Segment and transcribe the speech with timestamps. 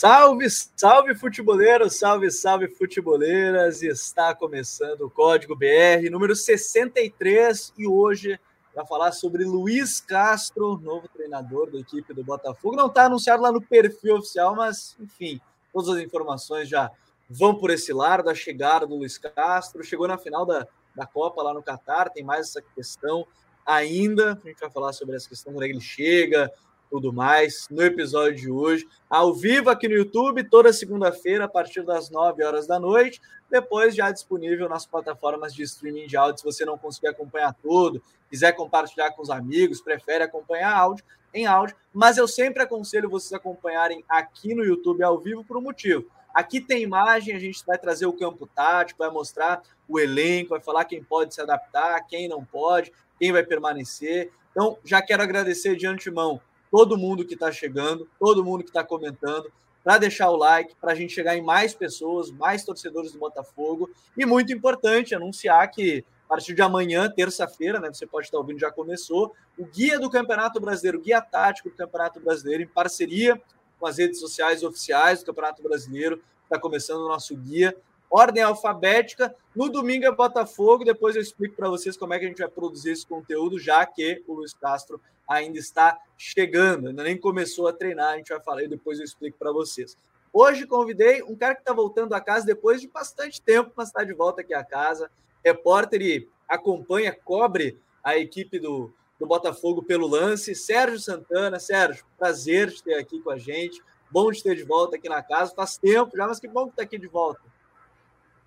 [0.00, 0.46] Salve,
[0.76, 3.82] salve futeboleiros, salve, salve futeboleiras.
[3.82, 8.38] Está começando o Código BR número 63 e hoje
[8.72, 12.76] vai falar sobre Luiz Castro, novo treinador da equipe do Botafogo.
[12.76, 15.40] Não está anunciado lá no perfil oficial, mas enfim,
[15.72, 16.88] todas as informações já
[17.28, 19.82] vão por esse lado da chegada do Luiz Castro.
[19.82, 23.26] Chegou na final da, da Copa lá no Catar, tem mais essa questão
[23.66, 24.40] ainda.
[24.44, 26.48] A gente vai falar sobre essa questão quando ele chega,
[26.90, 31.82] tudo mais no episódio de hoje, ao vivo aqui no YouTube, toda segunda-feira, a partir
[31.82, 33.20] das 9 horas da noite.
[33.50, 38.02] Depois já disponível nas plataformas de streaming de áudio, se você não conseguir acompanhar tudo,
[38.28, 43.32] quiser compartilhar com os amigos, prefere acompanhar áudio em áudio, mas eu sempre aconselho vocês
[43.32, 46.06] acompanharem aqui no YouTube ao vivo por um motivo.
[46.34, 50.60] Aqui tem imagem, a gente vai trazer o campo tático, vai mostrar o elenco, vai
[50.60, 54.30] falar quem pode se adaptar, quem não pode, quem vai permanecer.
[54.50, 58.84] Então, já quero agradecer de antemão todo mundo que está chegando, todo mundo que está
[58.84, 59.50] comentando,
[59.82, 63.90] para deixar o like, para a gente chegar em mais pessoas, mais torcedores do Botafogo.
[64.16, 67.88] E muito importante anunciar que a partir de amanhã, terça-feira, né?
[67.90, 71.76] Você pode estar ouvindo, já começou, o guia do Campeonato Brasileiro, o guia tático do
[71.76, 73.40] Campeonato Brasileiro, em parceria
[73.80, 76.22] com as redes sociais oficiais do Campeonato Brasileiro.
[76.44, 77.74] Está começando o nosso guia
[78.10, 79.34] ordem alfabética.
[79.54, 82.48] No domingo é Botafogo, depois eu explico para vocês como é que a gente vai
[82.48, 87.72] produzir esse conteúdo, já que o Luiz Castro ainda está chegando, ainda nem começou a
[87.72, 89.96] treinar, a gente vai falar e depois eu explico para vocês.
[90.32, 94.04] Hoje convidei um cara que está voltando a casa depois de bastante tempo, mas está
[94.04, 95.10] de volta aqui a casa.
[95.44, 100.54] Repórter e acompanha, cobre a equipe do, do Botafogo pelo lance.
[100.54, 101.58] Sérgio Santana.
[101.58, 103.82] Sérgio, prazer te ter aqui com a gente.
[104.10, 105.54] Bom te ter de volta aqui na casa.
[105.54, 107.40] Faz tempo já, mas que bom que está aqui de volta.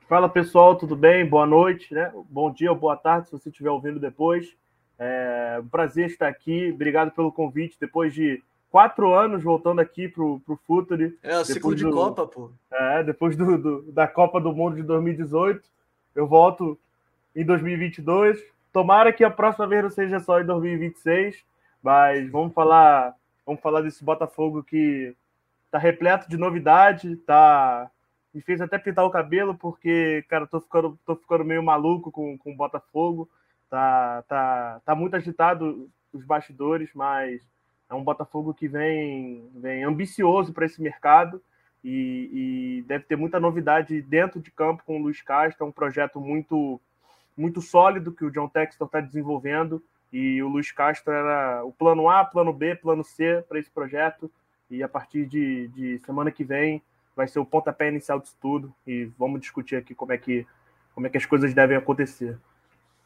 [0.08, 1.28] Fala pessoal, tudo bem?
[1.28, 2.12] Boa noite, né?
[2.30, 4.56] Bom dia ou boa tarde se você estiver ouvindo depois.
[5.04, 6.72] É um prazer estar aqui.
[6.72, 7.76] Obrigado pelo convite.
[7.80, 11.18] Depois de quatro anos voltando aqui para o Futuri.
[11.24, 12.52] É, o ciclo de Copa, pô.
[12.72, 15.68] É, depois do, do, da Copa do Mundo de 2018.
[16.14, 16.78] Eu volto
[17.36, 18.40] em 2022.
[18.72, 21.44] Tomara que a próxima vez não seja só em 2026,
[21.82, 25.16] mas vamos falar, vamos falar desse Botafogo que
[25.66, 27.90] está repleto de novidade, está
[28.34, 32.38] me fez até pintar o cabelo, porque, cara, tô ficando, tô ficando meio maluco com,
[32.38, 33.28] com o Botafogo.
[33.72, 37.42] Tá, tá, tá muito agitado os bastidores, mas
[37.90, 41.42] é um Botafogo que vem, vem ambicioso para esse mercado
[41.82, 45.64] e, e, deve ter muita novidade dentro de campo com o Luiz Castro.
[45.64, 46.82] É um projeto muito,
[47.38, 52.10] muito sólido que o John Textor está desenvolvendo e o Luiz Castro era o plano
[52.10, 54.30] A, plano B, plano C para esse projeto.
[54.70, 56.84] E a partir de, de semana que vem
[57.16, 60.46] vai ser o pontapé inicial disso tudo e vamos discutir aqui como é que,
[60.94, 62.38] como é que as coisas devem acontecer.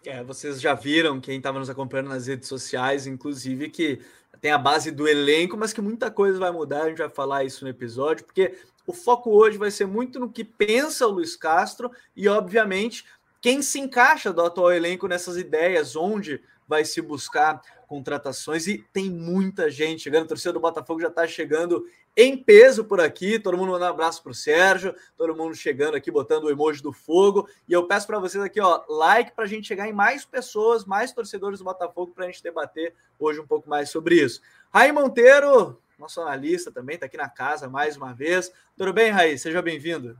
[0.05, 3.99] É, vocês já viram, quem estava nos acompanhando nas redes sociais, inclusive, que
[4.39, 7.43] tem a base do elenco, mas que muita coisa vai mudar, a gente vai falar
[7.43, 8.55] isso no episódio, porque
[8.85, 13.03] o foco hoje vai ser muito no que pensa o Luiz Castro e, obviamente,
[13.41, 19.09] quem se encaixa do atual elenco nessas ideias, onde vai se buscar contratações e tem
[19.09, 20.25] muita gente chegando.
[20.25, 21.85] A torcida do Botafogo já está chegando
[22.17, 23.39] em peso por aqui.
[23.39, 26.81] Todo mundo mandando um abraço para o Sérgio, todo mundo chegando aqui, botando o emoji
[26.81, 27.47] do fogo.
[27.67, 30.85] E eu peço para vocês aqui, ó, like para a gente chegar em mais pessoas,
[30.85, 34.41] mais torcedores do Botafogo, para a gente debater hoje um pouco mais sobre isso.
[34.73, 38.51] Raí Monteiro, nosso analista também, está aqui na casa mais uma vez.
[38.77, 39.37] Tudo bem, Raí?
[39.37, 40.17] Seja bem-vindo.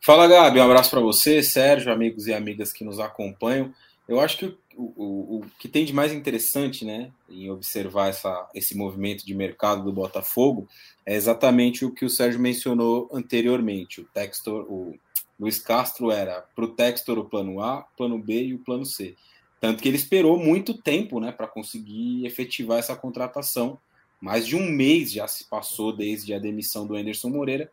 [0.00, 0.58] Fala, Gabi.
[0.58, 3.74] Um abraço para você, Sérgio, amigos e amigas que nos acompanham.
[4.08, 4.58] Eu acho que
[4.96, 9.84] o, o, que tem de mais interessante né, em observar essa, esse movimento de mercado
[9.84, 10.68] do Botafogo
[11.04, 14.00] é exatamente o que o Sérgio mencionou anteriormente.
[14.00, 14.98] O Textor, o
[15.38, 19.14] Luiz Castro era para o Textor o plano A, plano B e o plano C.
[19.60, 23.78] Tanto que ele esperou muito tempo né, para conseguir efetivar essa contratação.
[24.20, 27.70] Mais de um mês já se passou desde a demissão do Anderson Moreira.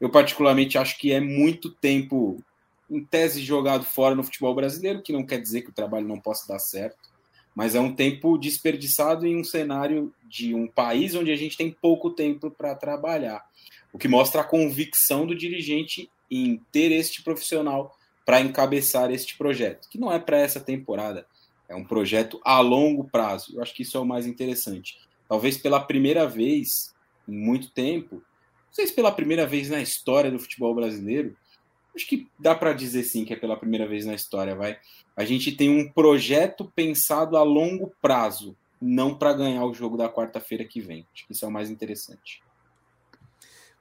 [0.00, 2.42] Eu, particularmente, acho que é muito tempo
[2.90, 6.20] em tese jogado fora no futebol brasileiro, que não quer dizer que o trabalho não
[6.20, 6.98] possa dar certo,
[7.54, 11.70] mas é um tempo desperdiçado em um cenário de um país onde a gente tem
[11.70, 13.44] pouco tempo para trabalhar,
[13.92, 19.88] o que mostra a convicção do dirigente em ter este profissional para encabeçar este projeto,
[19.88, 21.26] que não é para essa temporada,
[21.68, 23.54] é um projeto a longo prazo.
[23.54, 24.98] Eu acho que isso é o mais interessante.
[25.28, 26.92] Talvez pela primeira vez
[27.28, 31.36] em muito tempo, não sei se pela primeira vez na história do futebol brasileiro,
[31.94, 34.78] acho que dá para dizer sim que é pela primeira vez na história, vai.
[35.16, 40.08] A gente tem um projeto pensado a longo prazo, não para ganhar o jogo da
[40.08, 41.06] quarta-feira que vem.
[41.12, 42.42] Acho que isso é o mais interessante.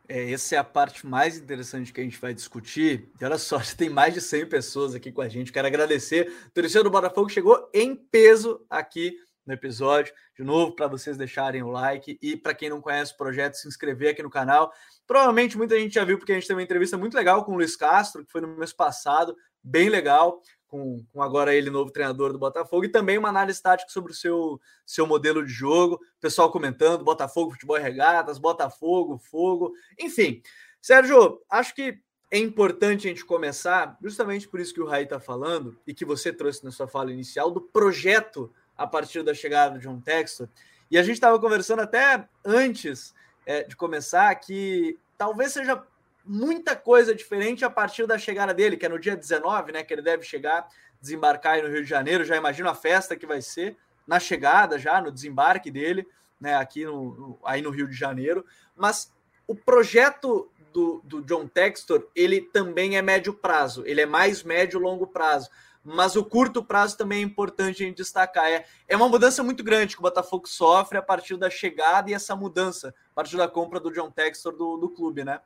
[0.07, 3.09] É, essa é a parte mais interessante que a gente vai discutir.
[3.21, 5.51] E olha só, tem mais de 100 pessoas aqui com a gente.
[5.51, 6.33] Quero agradecer.
[6.47, 9.15] O torcedor do Botafogo chegou em peso aqui
[9.49, 10.13] no episódio.
[10.37, 13.67] De novo, para vocês deixarem o like e para quem não conhece o projeto, se
[13.67, 14.71] inscrever aqui no canal.
[15.07, 17.55] Provavelmente muita gente já viu, porque a gente teve uma entrevista muito legal com o
[17.55, 22.31] Luiz Castro, que foi no mês passado, bem legal, com, com agora ele, novo treinador
[22.31, 25.99] do Botafogo, e também uma análise tática sobre o seu, seu modelo de jogo.
[26.21, 30.43] Pessoal comentando: Botafogo, futebol e regatas, Botafogo, fogo, enfim.
[30.79, 31.99] Sérgio, acho que
[32.31, 36.05] é importante a gente começar, justamente por isso que o Raí está falando, e que
[36.05, 40.47] você trouxe na sua fala inicial, do projeto a partir da chegada de John Textor.
[40.89, 43.13] E a gente estava conversando até antes
[43.45, 45.83] é, de começar que talvez seja
[46.25, 49.83] muita coisa diferente a partir da chegada dele, que é no dia 19, né?
[49.83, 50.65] Que ele deve chegar,
[51.01, 52.23] desembarcar aí no Rio de Janeiro.
[52.23, 53.75] Já imagino a festa que vai ser
[54.07, 56.07] na chegada, já no desembarque dele,
[56.39, 56.55] né?
[56.55, 58.45] Aqui no, no aí no Rio de Janeiro.
[58.77, 59.13] Mas
[59.45, 64.79] o projeto do, do John Textor, ele também é médio prazo, ele é mais médio
[64.79, 65.49] longo prazo.
[65.83, 68.45] Mas o curto prazo também é importante a gente destacar.
[68.45, 72.13] É, é uma mudança muito grande que o Botafogo sofre a partir da chegada e
[72.13, 75.39] essa mudança, a partir da compra do John Textor do, do clube, né?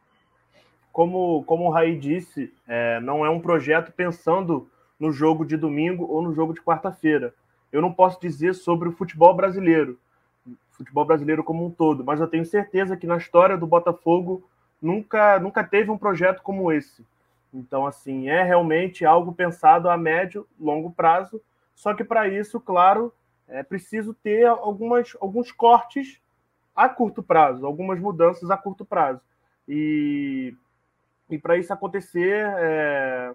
[0.92, 4.70] Como, como o Raí disse, é, não é um projeto pensando
[5.00, 7.34] no jogo de domingo ou no jogo de quarta-feira.
[7.72, 10.00] Eu não posso dizer sobre o futebol brasileiro,
[10.72, 14.48] futebol brasileiro como um todo, mas eu tenho certeza que na história do Botafogo
[14.82, 17.06] nunca, nunca teve um projeto como esse.
[17.54, 21.42] Então, assim, é realmente algo pensado a médio, longo prazo.
[21.76, 23.14] Só que para isso, claro,
[23.48, 26.20] é preciso ter algumas, alguns cortes
[26.76, 29.22] a curto prazo, algumas mudanças a curto prazo.
[29.68, 30.56] E,
[31.30, 33.34] e para isso acontecer, é,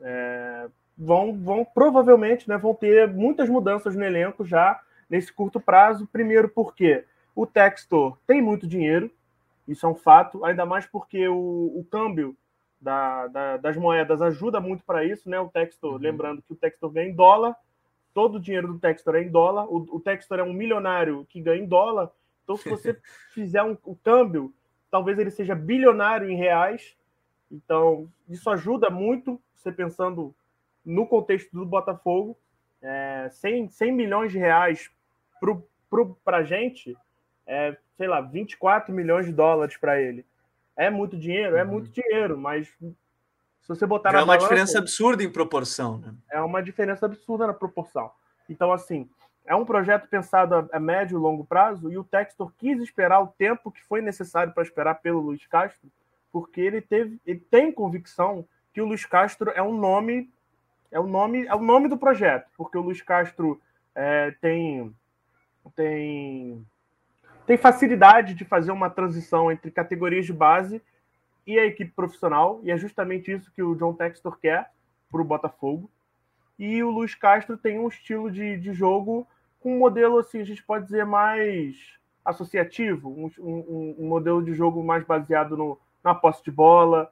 [0.00, 0.66] é,
[0.96, 6.08] vão, vão provavelmente né, vão ter muitas mudanças no elenco já nesse curto prazo.
[6.10, 7.04] Primeiro, porque
[7.34, 9.10] o Textor tem muito dinheiro,
[9.68, 12.36] isso é um fato, ainda mais porque o, o câmbio
[12.80, 15.38] da, da, das moedas ajuda muito para isso, né?
[15.38, 15.98] O Textor, uhum.
[15.98, 17.54] lembrando que o Textor ganha em dólar,
[18.14, 21.40] todo o dinheiro do Textor é em dólar, o, o Textor é um milionário que
[21.40, 22.10] ganha em dólar,
[22.42, 22.98] então se você
[23.34, 24.52] fizer um, o câmbio,
[24.90, 26.96] talvez ele seja bilionário em reais,
[27.50, 30.34] então isso ajuda muito, você pensando
[30.84, 32.36] no contexto do Botafogo,
[32.82, 34.90] é, 100, 100 milhões de reais
[36.24, 36.96] para a gente,
[37.46, 40.24] é, sei lá, 24 milhões de dólares para ele.
[40.80, 41.56] É muito dinheiro?
[41.56, 41.72] É uhum.
[41.72, 46.14] muito dinheiro, mas se você botar É uma balança, diferença absurda em proporção, né?
[46.30, 48.10] É uma diferença absurda na proporção.
[48.48, 49.06] Então, assim,
[49.44, 53.20] é um projeto pensado a, a médio e longo prazo e o Textor quis esperar
[53.20, 55.86] o tempo que foi necessário para esperar pelo Luiz Castro,
[56.32, 60.32] porque ele teve, ele tem convicção que o Luiz Castro é um nome,
[60.90, 63.60] é o nome, é o nome do projeto, porque o Luiz Castro
[63.94, 64.96] é, tem
[65.76, 66.66] tem
[67.46, 70.82] tem facilidade de fazer uma transição entre categorias de base
[71.46, 74.70] e a equipe profissional, e é justamente isso que o John Textor quer
[75.10, 75.90] para o Botafogo.
[76.58, 79.26] E o Luiz Castro tem um estilo de, de jogo
[79.60, 81.76] com um modelo, assim, a gente pode dizer, mais
[82.24, 87.10] associativo, um, um, um modelo de jogo mais baseado no, na posse de bola,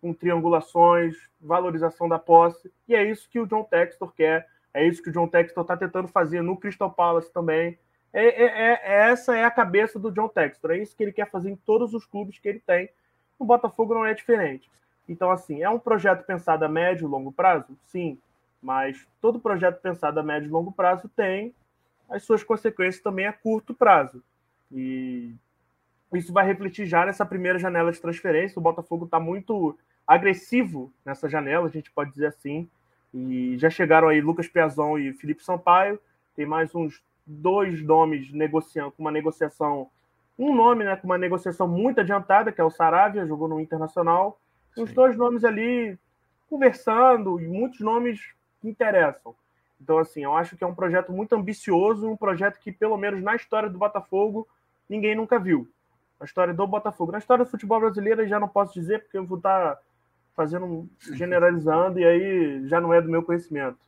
[0.00, 5.02] com triangulações, valorização da posse, e é isso que o John Textor quer, é isso
[5.02, 7.78] que o John Textor está tentando fazer no Crystal Palace também,
[8.18, 10.70] é, é, é, é, essa é a cabeça do John Textor.
[10.70, 12.88] É isso que ele quer fazer em todos os clubes que ele tem.
[13.38, 14.70] No Botafogo não é diferente.
[15.06, 17.76] Então, assim, é um projeto pensado a médio e longo prazo?
[17.88, 18.18] Sim.
[18.62, 21.54] Mas todo projeto pensado a médio e longo prazo tem
[22.08, 24.22] as suas consequências também a curto prazo.
[24.72, 25.34] E
[26.14, 28.58] isso vai refletir já nessa primeira janela de transferência.
[28.58, 32.66] O Botafogo está muito agressivo nessa janela, a gente pode dizer assim.
[33.12, 36.00] E já chegaram aí Lucas Piazon e Felipe Sampaio.
[36.34, 39.90] Tem mais uns dois nomes negociando, com uma negociação,
[40.38, 44.38] um nome, né, com uma negociação muito adiantada, que é o Saravia, jogou no Internacional.
[44.74, 44.82] Sim.
[44.82, 45.98] Os dois nomes ali
[46.48, 48.20] conversando e muitos nomes
[48.60, 49.34] que interessam.
[49.80, 53.22] Então, assim, eu acho que é um projeto muito ambicioso, um projeto que, pelo menos
[53.22, 54.46] na história do Botafogo,
[54.88, 55.68] ninguém nunca viu.
[56.18, 57.12] A história do Botafogo.
[57.12, 59.78] Na história do futebol brasileiro, já não posso dizer, porque eu vou estar
[60.34, 63.78] fazendo, generalizando, e aí já não é do meu conhecimento.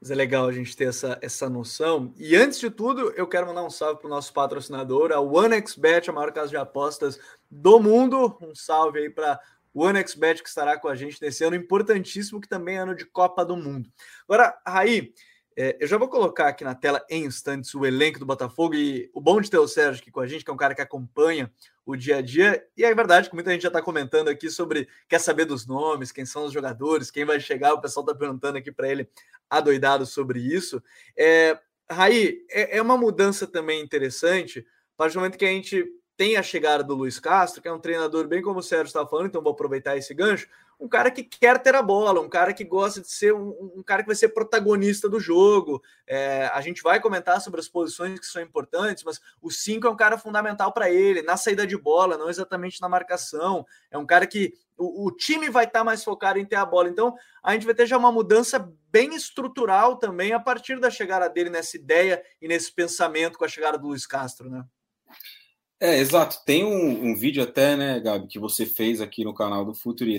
[0.00, 2.12] Mas é legal a gente ter essa, essa noção.
[2.16, 6.08] E antes de tudo, eu quero mandar um salve para o nosso patrocinador, a OneXBet,
[6.08, 7.18] a maior casa de apostas
[7.50, 8.38] do mundo.
[8.40, 9.40] Um salve aí para
[9.74, 13.04] o OneXBet que estará com a gente nesse ano importantíssimo, que também é ano de
[13.04, 13.90] Copa do Mundo.
[14.28, 15.12] Agora, Raí,
[15.60, 19.10] é, eu já vou colocar aqui na tela em instantes o elenco do Botafogo e
[19.12, 20.80] o bom de ter o Sérgio aqui com a gente, que é um cara que
[20.80, 21.52] acompanha
[21.84, 22.64] o dia a dia.
[22.76, 26.12] E é verdade que muita gente já está comentando aqui sobre quer saber dos nomes,
[26.12, 27.72] quem são os jogadores, quem vai chegar.
[27.72, 29.10] O pessoal está perguntando aqui para ele
[29.50, 30.80] adoidado sobre isso.
[31.18, 31.58] É,
[31.90, 35.84] Raí, é, é uma mudança também interessante, a partir do momento que a gente
[36.16, 39.08] tem a chegada do Luiz Castro, que é um treinador bem como o Sérgio estava
[39.08, 40.48] falando, então vou aproveitar esse gancho,
[40.80, 43.82] um cara que quer ter a bola, um cara que gosta de ser um, um
[43.82, 45.82] cara que vai ser protagonista do jogo.
[46.06, 49.90] É, a gente vai comentar sobre as posições que são importantes, mas o 5 é
[49.90, 53.66] um cara fundamental para ele, na saída de bola, não exatamente na marcação.
[53.90, 56.64] É um cara que o, o time vai estar tá mais focado em ter a
[56.64, 56.88] bola.
[56.88, 61.28] Então, a gente vai ter já uma mudança bem estrutural também a partir da chegada
[61.28, 64.64] dele nessa ideia e nesse pensamento com a chegada do Luiz Castro, né?
[65.80, 66.38] É, exato.
[66.44, 70.16] Tem um, um, vídeo até, né, Gabi, que você fez aqui no canal do Futuri,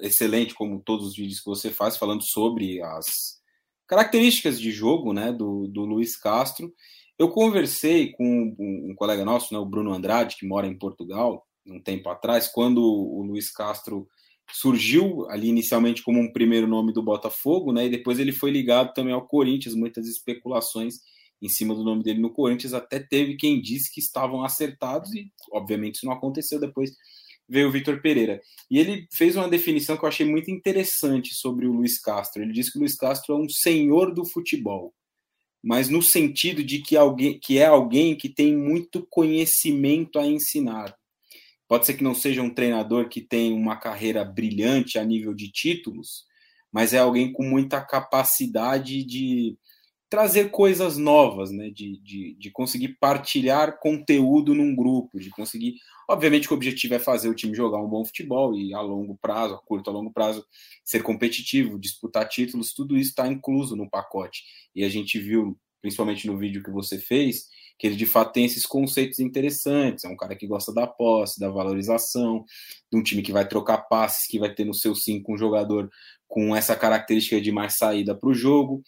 [0.00, 3.40] excelente, como todos os vídeos que você faz, falando sobre as
[3.86, 6.72] características de jogo, né, do, do Luiz Castro.
[7.18, 11.80] Eu conversei com um, colega nosso, né, o Bruno Andrade, que mora em Portugal, um
[11.80, 14.08] tempo atrás, quando o Luiz Castro
[14.52, 18.92] surgiu ali inicialmente como um primeiro nome do Botafogo, né, e depois ele foi ligado
[18.94, 20.94] também ao Corinthians, muitas especulações
[21.42, 25.32] em cima do nome dele no Corinthians, até teve quem disse que estavam acertados e,
[25.52, 26.60] obviamente, isso não aconteceu.
[26.60, 26.90] Depois
[27.50, 28.40] veio o Vitor Pereira.
[28.70, 32.42] E ele fez uma definição que eu achei muito interessante sobre o Luiz Castro.
[32.42, 34.94] Ele disse que o Luiz Castro é um senhor do futebol,
[35.62, 40.94] mas no sentido de que, alguém, que é alguém que tem muito conhecimento a ensinar.
[41.66, 45.50] Pode ser que não seja um treinador que tem uma carreira brilhante a nível de
[45.50, 46.24] títulos,
[46.72, 49.56] mas é alguém com muita capacidade de
[50.10, 51.70] trazer coisas novas, né?
[51.70, 55.76] De, de, de, conseguir partilhar conteúdo num grupo, de conseguir.
[56.08, 59.16] Obviamente que o objetivo é fazer o time jogar um bom futebol e a longo
[59.22, 60.44] prazo, a curto a longo prazo,
[60.84, 64.42] ser competitivo, disputar títulos, tudo isso está incluso no pacote.
[64.74, 67.44] E a gente viu, principalmente no vídeo que você fez,
[67.78, 70.04] que ele de fato tem esses conceitos interessantes.
[70.04, 72.44] É um cara que gosta da posse, da valorização,
[72.92, 75.88] de um time que vai trocar passes, que vai ter no seu cinco um jogador
[76.26, 78.82] com essa característica de mais saída para o jogo,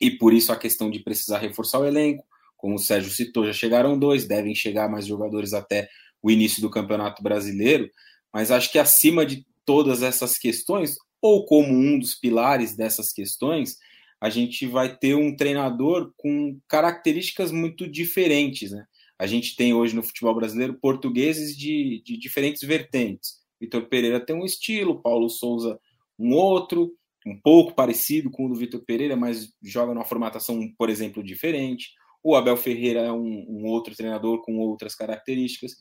[0.00, 2.24] e por isso a questão de precisar reforçar o elenco.
[2.56, 5.88] Como o Sérgio citou, já chegaram dois, devem chegar mais jogadores até
[6.22, 7.90] o início do Campeonato Brasileiro,
[8.32, 13.76] mas acho que acima de todas essas questões, ou como um dos pilares dessas questões,
[14.20, 18.70] a gente vai ter um treinador com características muito diferentes.
[18.70, 18.84] Né?
[19.18, 23.42] A gente tem hoje no futebol brasileiro portugueses de, de diferentes vertentes.
[23.60, 25.78] Vitor Pereira tem um estilo, Paulo Souza
[26.18, 26.92] um outro,
[27.24, 31.92] um pouco parecido com o do Vitor Pereira, mas joga numa formatação, por exemplo, diferente.
[32.22, 35.76] O Abel Ferreira é um, um outro treinador com outras características.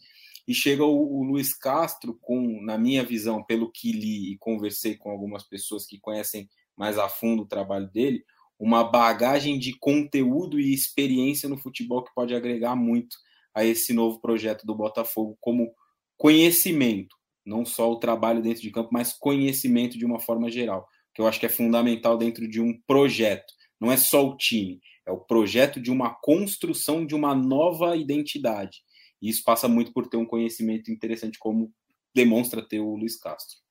[0.47, 4.95] E chega o, o, Luiz Castro com, na minha visão, pelo que li e conversei
[4.95, 8.23] com algumas pessoas que conhecem mais a fundo o trabalho dele,
[8.59, 13.17] uma bagagem de conteúdo e experiência no futebol que pode agregar muito
[13.53, 15.73] a esse novo projeto do Botafogo como
[16.17, 21.21] conhecimento, não só o trabalho dentro de campo, mas conhecimento de uma forma geral que
[21.21, 23.53] eu acho que é fundamental dentro de um projeto.
[23.79, 28.83] Não é só o time, é o projeto de uma construção de uma nova identidade.
[29.21, 31.71] E isso passa muito por ter um conhecimento interessante, como
[32.13, 33.63] demonstra ter o Luiz Castro.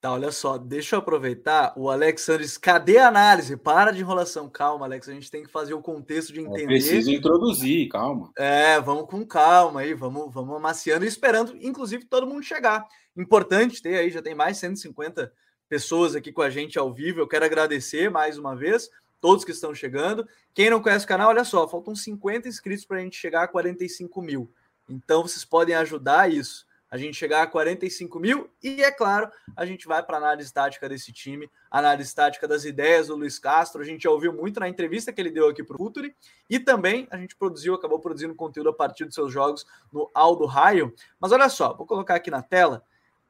[0.00, 1.72] Tá, olha só, deixa eu aproveitar.
[1.76, 3.56] O Alexandre cadê a análise?
[3.56, 4.48] Para de enrolação.
[4.48, 6.62] Calma, Alex, a gente tem que fazer o contexto de entender.
[6.62, 8.30] Eu preciso introduzir, calma.
[8.38, 12.86] É, vamos com calma aí, vamos, vamos amaciando e esperando, inclusive, todo mundo chegar.
[13.16, 15.32] Importante ter aí, já tem mais 150
[15.68, 17.20] pessoas aqui com a gente ao vivo.
[17.20, 20.26] Eu quero agradecer mais uma vez todos que estão chegando.
[20.54, 23.48] Quem não conhece o canal, olha só, faltam 50 inscritos para a gente chegar a
[23.48, 24.50] 45 mil.
[24.88, 29.66] Então vocês podem ajudar isso, a gente chegar a 45 mil e, é claro, a
[29.66, 33.82] gente vai para a análise tática desse time, análise tática das ideias do Luiz Castro.
[33.82, 36.14] A gente já ouviu muito na entrevista que ele deu aqui para o Futuri
[36.48, 40.46] e também a gente produziu, acabou produzindo conteúdo a partir dos seus jogos no Aldo
[40.46, 40.94] Raio.
[41.20, 42.82] Mas olha só, vou colocar aqui na tela.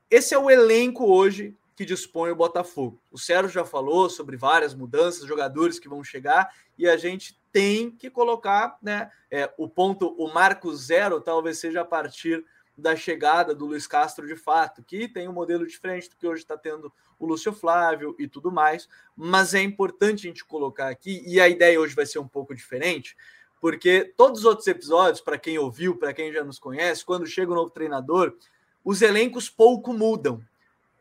[0.09, 3.00] Esse é o elenco hoje que dispõe o Botafogo.
[3.08, 7.88] O Sérgio já falou sobre várias mudanças, jogadores que vão chegar, e a gente tem
[7.88, 12.44] que colocar né, é, o ponto, o marco zero, talvez seja a partir
[12.76, 16.42] da chegada do Luiz Castro de fato, que tem um modelo diferente do que hoje
[16.42, 21.23] está tendo o Lúcio Flávio e tudo mais, mas é importante a gente colocar aqui,
[21.25, 23.16] e a ideia hoje vai ser um pouco diferente,
[23.61, 27.52] porque todos os outros episódios, para quem ouviu, para quem já nos conhece, quando chega
[27.52, 28.37] um novo treinador,
[28.85, 30.42] os elencos pouco mudam.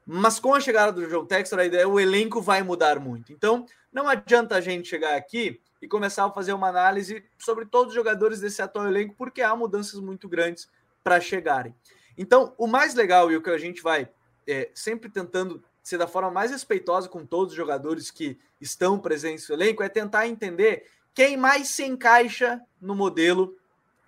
[0.10, 3.34] Mas com a chegada do João Textor, a ideia o elenco vai mudar muito.
[3.34, 7.90] Então, não adianta a gente chegar aqui e começar a fazer uma análise sobre todos
[7.90, 10.70] os jogadores desse atual elenco, porque há mudanças muito grandes
[11.04, 11.76] para chegarem.
[12.18, 14.10] Então, o mais legal e o que a gente vai
[14.48, 19.48] é, sempre tentando ser da forma mais respeitosa com todos os jogadores que estão presentes
[19.50, 23.58] no elenco é tentar entender quem mais se encaixa no modelo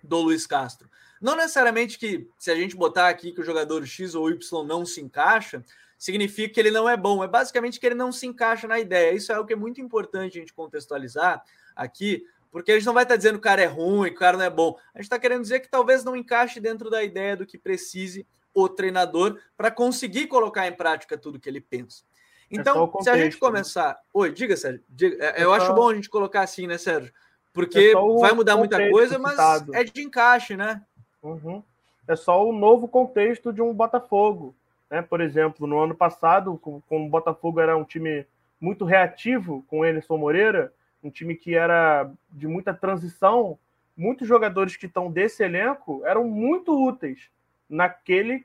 [0.02, 0.88] do Luiz Castro.
[1.20, 4.86] Não necessariamente que se a gente botar aqui que o jogador X ou Y não
[4.86, 5.62] se encaixa,
[6.00, 7.22] significa que ele não é bom.
[7.22, 9.12] É basicamente que ele não se encaixa na ideia.
[9.14, 11.44] Isso é o que é muito importante a gente contextualizar
[11.76, 14.18] aqui, porque a gente não vai estar dizendo que o cara é ruim, que o
[14.18, 14.78] cara não é bom.
[14.94, 18.26] A gente está querendo dizer que talvez não encaixe dentro da ideia do que precise
[18.54, 22.02] o treinador para conseguir colocar em prática tudo que ele pensa.
[22.50, 23.38] É então, é contexto, se a gente né?
[23.38, 23.88] começar.
[23.90, 23.96] Né?
[24.14, 24.82] Oi, diga, Sérgio.
[24.88, 25.22] Diga...
[25.22, 25.56] É, é eu só...
[25.56, 27.12] acho bom a gente colocar assim, né, Sérgio?
[27.52, 29.74] Porque é vai mudar muita coisa, mas citado.
[29.74, 30.80] é de encaixe, né?
[31.22, 31.62] Uhum.
[32.08, 34.54] É só o novo contexto de um Botafogo.
[34.90, 35.00] Né?
[35.00, 38.26] Por exemplo, no ano passado, como o Botafogo era um time
[38.60, 43.58] muito reativo com o Enerson Moreira, um time que era de muita transição,
[43.96, 47.30] muitos jogadores que estão desse elenco eram muito úteis
[47.68, 48.44] naquele,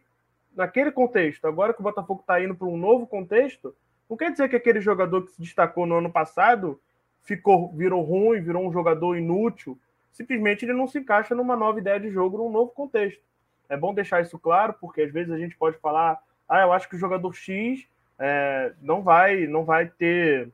[0.56, 1.46] naquele contexto.
[1.48, 3.76] Agora que o Botafogo está indo para um novo contexto,
[4.10, 6.80] não quer dizer que aquele jogador que se destacou no ano passado
[7.24, 9.78] ficou, virou ruim, virou um jogador inútil.
[10.12, 13.22] Simplesmente ele não se encaixa numa nova ideia de jogo, num novo contexto.
[13.68, 16.88] É bom deixar isso claro, porque às vezes a gente pode falar, ah, eu acho
[16.88, 17.88] que o jogador X
[18.20, 20.50] é, não vai, não vai ter,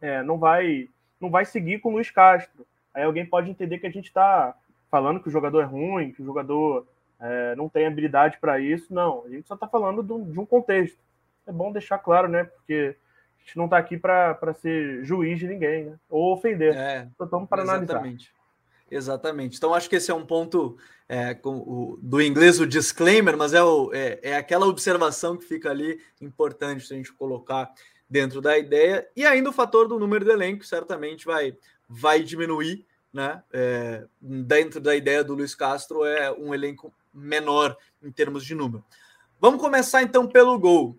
[0.00, 0.88] é, não vai,
[1.20, 2.66] não vai seguir com o Luiz Castro.
[2.92, 4.54] Aí alguém pode entender que a gente está
[4.90, 6.86] falando que o jogador é ruim, que o jogador
[7.20, 8.92] é, não tem habilidade para isso.
[8.92, 10.98] Não, a gente só está falando de um contexto.
[11.46, 12.44] É bom deixar claro, né?
[12.44, 12.96] Porque
[13.38, 15.98] a gente não está aqui para ser juiz de ninguém, né?
[16.10, 16.76] Ou ofender.
[16.76, 17.94] É, só estamos para analisar.
[17.94, 18.32] Exatamente.
[19.56, 20.76] Então, acho que esse é um ponto
[21.08, 25.70] é, o, do inglês, o disclaimer, mas é, o, é, é, aquela observação que fica
[25.70, 27.70] ali importante a gente colocar
[28.08, 29.06] dentro da ideia.
[29.16, 31.56] E ainda o fator do número do elenco certamente vai,
[31.88, 33.42] vai diminuir, né?
[33.52, 38.84] É, dentro da ideia do Luiz Castro, é um elenco menor em termos de número.
[39.40, 40.98] Vamos começar então pelo gol.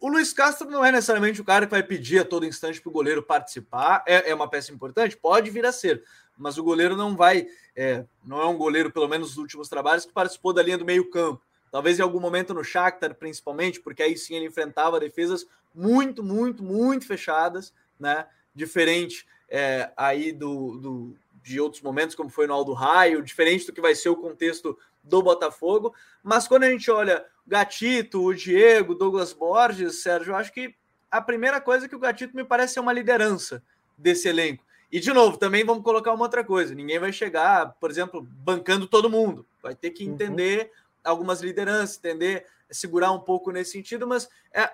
[0.00, 2.88] O Luiz Castro não é necessariamente o cara que vai pedir a todo instante para
[2.88, 4.02] o goleiro participar.
[4.06, 5.14] É, é, uma peça importante?
[5.14, 6.02] Pode vir a ser,
[6.38, 7.46] mas o goleiro não vai.
[7.76, 10.86] É, não é um goleiro, pelo menos nos últimos trabalhos, que participou da linha do
[10.86, 11.42] meio-campo.
[11.70, 16.62] Talvez em algum momento no Shakhtar, principalmente, porque aí sim ele enfrentava defesas muito, muito,
[16.62, 18.26] muito fechadas, né?
[18.54, 23.72] Diferente é, aí do, do, de outros momentos, como foi no Aldo Raio, diferente do
[23.72, 25.94] que vai ser o contexto do Botafogo.
[26.22, 30.72] Mas quando a gente olha Gatito, o Diego, Douglas Borges, Sérgio, eu acho que
[31.10, 33.60] a primeira coisa é que o Gatito me parece ser uma liderança
[33.98, 34.64] desse elenco.
[34.92, 38.86] E, de novo, também vamos colocar uma outra coisa: ninguém vai chegar, por exemplo, bancando
[38.86, 39.44] todo mundo.
[39.60, 40.14] Vai ter que uhum.
[40.14, 40.70] entender uhum.
[41.02, 44.70] algumas lideranças, entender, segurar um pouco nesse sentido, mas é,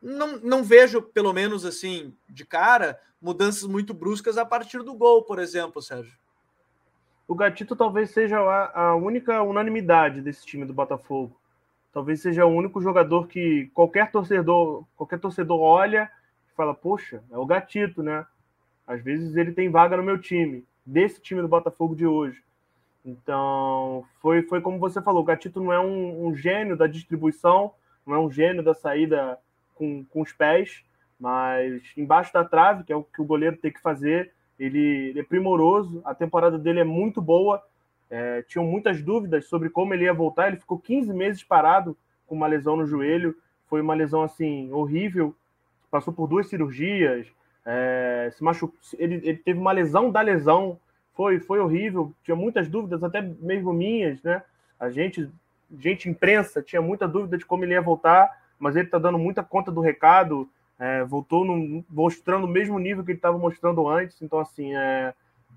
[0.00, 5.22] não, não vejo, pelo menos assim, de cara, mudanças muito bruscas a partir do gol,
[5.22, 6.16] por exemplo, Sérgio.
[7.28, 11.38] O Gatito talvez seja a, a única unanimidade desse time do Botafogo.
[11.96, 16.10] Talvez seja o único jogador que qualquer torcedor, qualquer torcedor olha
[16.46, 18.26] e fala: "Poxa, é o Gatito, né?"
[18.86, 22.42] Às vezes ele tem vaga no meu time, desse time do Botafogo de hoje.
[23.02, 27.72] Então, foi, foi como você falou: o Gatito não é um, um gênio da distribuição,
[28.06, 29.38] não é um gênio da saída
[29.74, 30.84] com, com os pés,
[31.18, 35.20] mas embaixo da trave, que é o que o goleiro tem que fazer, ele, ele
[35.20, 37.64] é primoroso, a temporada dele é muito boa.
[38.08, 40.48] É, tinham muitas dúvidas sobre como ele ia voltar.
[40.48, 43.36] Ele ficou 15 meses parado com uma lesão no joelho.
[43.66, 45.34] Foi uma lesão assim horrível.
[45.90, 47.26] Passou por duas cirurgias.
[47.64, 50.78] É, se machucou, ele, ele, teve uma lesão da lesão.
[51.14, 52.12] Foi, foi horrível.
[52.22, 54.42] Tinha muitas dúvidas, até mesmo minhas, né?
[54.78, 55.28] A gente,
[55.78, 59.42] gente imprensa, tinha muita dúvida de como ele ia voltar, mas ele está dando muita
[59.42, 60.48] conta do recado.
[60.78, 64.20] É, voltou no, mostrando o mesmo nível que ele estava mostrando antes.
[64.20, 65.14] Então, assim, é,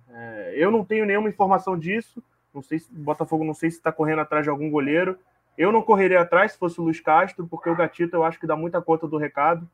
[0.10, 2.24] é, eu não tenho nenhuma informação disso.
[2.54, 5.18] Não sei se Botafogo não sei se está correndo atrás de algum goleiro.
[5.58, 8.48] Eu não correria atrás se fosse o Luiz Castro, porque o Gatito eu acho que
[8.48, 9.70] dá muita conta do recado.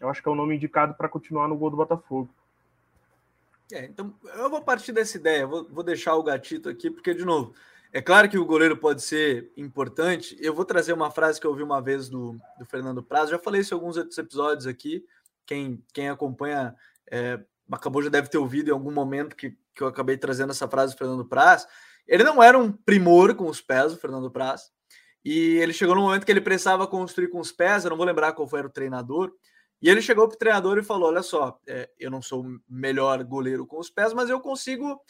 [0.00, 2.28] Eu acho que é o nome indicado para continuar no gol do Botafogo.
[3.72, 7.24] É, então eu vou partir dessa ideia, vou, vou deixar o Gatito aqui, porque, de
[7.24, 7.54] novo,
[7.92, 10.36] é claro que o goleiro pode ser importante.
[10.40, 13.30] Eu vou trazer uma frase que eu ouvi uma vez do, do Fernando Prazo.
[13.30, 15.04] Já falei isso em alguns outros episódios aqui.
[15.46, 16.74] Quem, quem acompanha
[17.10, 20.68] é, acabou já deve ter ouvido em algum momento que, que eu acabei trazendo essa
[20.68, 21.66] frase do Fernando Praz.
[22.08, 24.70] Ele não era um primor com os pés, o Fernando Praz.
[25.24, 27.84] E ele chegou no momento que ele precisava construir com os pés.
[27.84, 29.32] Eu não vou lembrar qual foi o treinador.
[29.80, 32.60] E ele chegou para o treinador e falou: Olha só, é, eu não sou o
[32.68, 35.00] melhor goleiro com os pés, mas eu consigo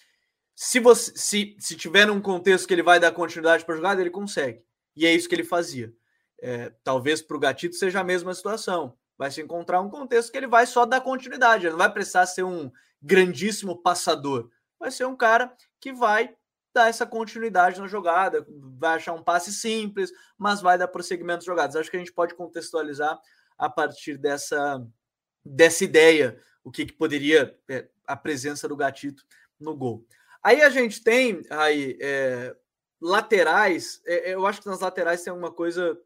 [0.60, 4.00] se você se, se tiver num contexto que ele vai dar continuidade para a jogada,
[4.00, 4.60] ele consegue.
[4.96, 5.94] E é isso que ele fazia.
[6.42, 8.98] É, talvez para o Gatito seja a mesma situação.
[9.16, 12.26] Vai se encontrar um contexto que ele vai só dar continuidade, ele não vai precisar
[12.26, 14.50] ser um grandíssimo passador.
[14.80, 16.34] Vai ser um cara que vai
[16.78, 18.46] dar essa continuidade na jogada,
[18.78, 21.76] vai achar um passe simples, mas vai dar prosseguimento às jogadas.
[21.76, 23.18] Acho que a gente pode contextualizar
[23.58, 24.80] a partir dessa,
[25.44, 29.24] dessa ideia o que, que poderia é, a presença do Gatito
[29.58, 30.06] no gol.
[30.42, 32.54] Aí a gente tem aí é,
[33.00, 34.00] laterais.
[34.06, 35.98] É, eu acho que nas laterais tem alguma coisa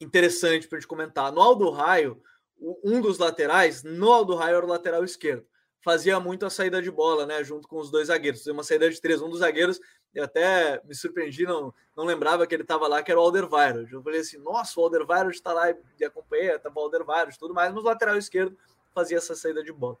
[0.00, 1.30] interessante para a gente comentar.
[1.32, 2.22] No Aldo Raio,
[2.82, 5.46] um dos laterais, no Aldo Raio era o lateral esquerdo.
[5.82, 7.44] fazia muito a saída de bola, né?
[7.44, 8.46] Junto com os dois zagueiros.
[8.46, 9.20] Uma saída de três.
[9.20, 9.78] Um dos zagueiros,
[10.14, 13.92] eu até me surpreendi, não, não lembrava que ele estava lá, que era o Alderweireld.
[13.92, 17.72] Eu falei assim, nossa, o Alderweireld está lá e acompanhei, estava o Alderweireld tudo mais,
[17.72, 18.56] mas o lateral esquerdo
[18.94, 19.96] fazia essa saída de bola.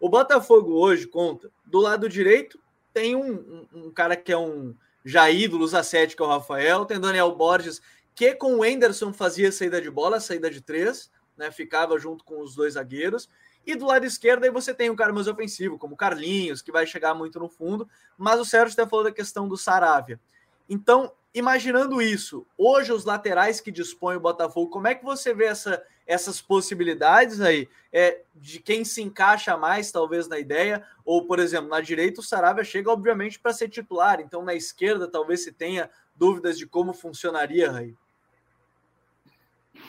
[0.00, 2.58] O Botafogo hoje conta, do lado direito
[2.92, 6.28] tem um, um, um cara que é um já ídolo, usa 7, que é o
[6.28, 7.80] Rafael, tem Daniel Borges,
[8.14, 11.52] que com o Enderson fazia saída de bola, saída de três, né?
[11.52, 13.28] Ficava junto com os dois zagueiros.
[13.68, 16.86] E do lado esquerdo aí você tem um cara mais ofensivo, como Carlinhos, que vai
[16.86, 20.18] chegar muito no fundo, mas o Sérgio até falou da questão do Saravia.
[20.66, 25.44] Então, imaginando isso, hoje os laterais que dispõe o Botafogo, como é que você vê
[25.44, 30.82] essa, essas possibilidades aí é, de quem se encaixa mais, talvez, na ideia?
[31.04, 35.06] Ou, por exemplo, na direita o Saravia chega, obviamente, para ser titular, então na esquerda
[35.06, 37.94] talvez se tenha dúvidas de como funcionaria, aí.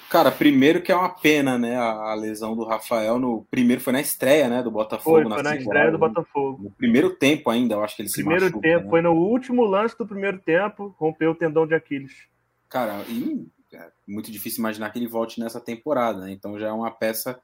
[0.09, 1.77] Cara, primeiro que é uma pena, né?
[1.77, 4.63] A, a, lesão do Rafael no primeiro foi na estreia, né?
[4.63, 5.21] Do Botafogo.
[5.21, 6.63] Foi, foi na, estreia do Botafogo.
[6.63, 8.89] No primeiro tempo ainda, eu acho que ele primeiro se Primeiro tempo, né?
[8.89, 12.27] foi no último lance do primeiro tempo, rompeu o tendão de Aquiles.
[12.67, 16.31] Cara, e é muito difícil imaginar que ele volte nessa temporada, né?
[16.31, 17.39] Então já é uma peça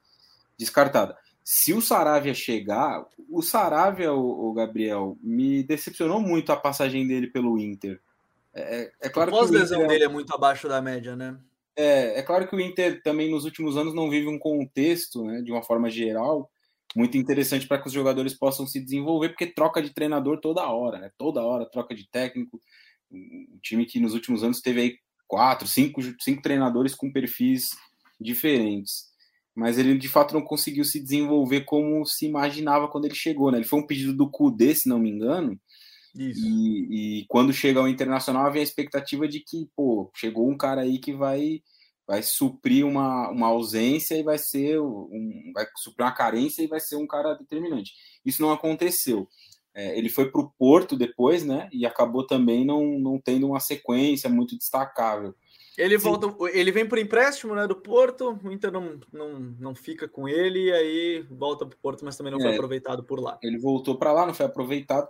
[0.58, 1.15] descartada.
[1.43, 7.28] Se o Saravia chegar, o Saravia, o, o Gabriel, me decepcionou muito a passagem dele
[7.28, 8.01] pelo Inter.
[8.56, 9.38] É, é claro que.
[9.38, 11.38] A pós-lesão é dele é muito abaixo da média, né?
[11.75, 15.41] É, é claro que o Inter também nos últimos anos não vive um contexto, né,
[15.41, 16.49] de uma forma geral,
[16.95, 20.97] muito interessante para que os jogadores possam se desenvolver, porque troca de treinador toda hora,
[20.97, 21.11] né?
[21.17, 22.59] Toda hora troca de técnico.
[23.11, 27.71] Um time que nos últimos anos teve aí quatro, cinco, cinco treinadores com perfis
[28.19, 29.13] diferentes.
[29.53, 33.57] Mas ele de fato não conseguiu se desenvolver como se imaginava quando ele chegou, né?
[33.57, 35.59] Ele foi um pedido do Kudê, se não me engano.
[36.17, 40.82] E, e, quando chega ao Internacional, havia a expectativa de que, pô, chegou um cara
[40.82, 41.62] aí que vai
[42.08, 46.80] vai suprir uma, uma ausência e vai ser um, vai suprir uma carência e vai
[46.80, 47.93] ser um cara determinante.
[48.23, 49.28] Isso não aconteceu.
[49.73, 51.67] É, ele foi para o Porto depois, né?
[51.73, 55.34] E acabou também não, não tendo uma sequência muito destacável.
[55.78, 56.06] Ele Sim.
[56.06, 60.25] volta, ele vem por empréstimo, né, do Porto, o Inter não, não, não fica com
[60.25, 63.38] ele e aí volta para o Porto, mas também não foi é, aproveitado por lá.
[63.43, 65.10] Ele voltou para lá, não foi aproveitado.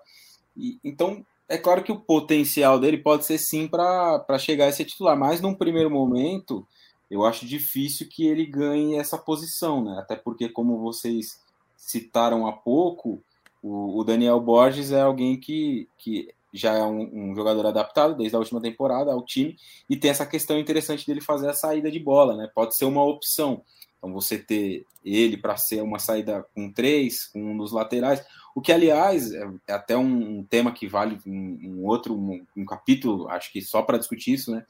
[0.56, 4.86] E, então, é claro que o potencial dele pode ser sim para chegar a ser
[4.86, 6.66] titular, mas num primeiro momento,
[7.10, 9.98] eu acho difícil que ele ganhe essa posição, né?
[10.00, 11.40] Até porque, como vocês
[11.78, 13.22] citaram há pouco,
[13.62, 18.36] o, o Daniel Borges é alguém que, que já é um, um, jogador adaptado desde
[18.36, 19.58] a última temporada ao time
[19.90, 22.50] e tem essa questão interessante dele fazer a saída de bola, né?
[22.54, 23.62] Pode ser uma opção.
[24.06, 28.62] Então você ter ele para ser uma saída com três, com um dos laterais, o
[28.62, 32.66] que aliás é, é até um, um, tema que vale um, um outro um, um,
[32.66, 34.64] capítulo, acho que só para discutir isso, né?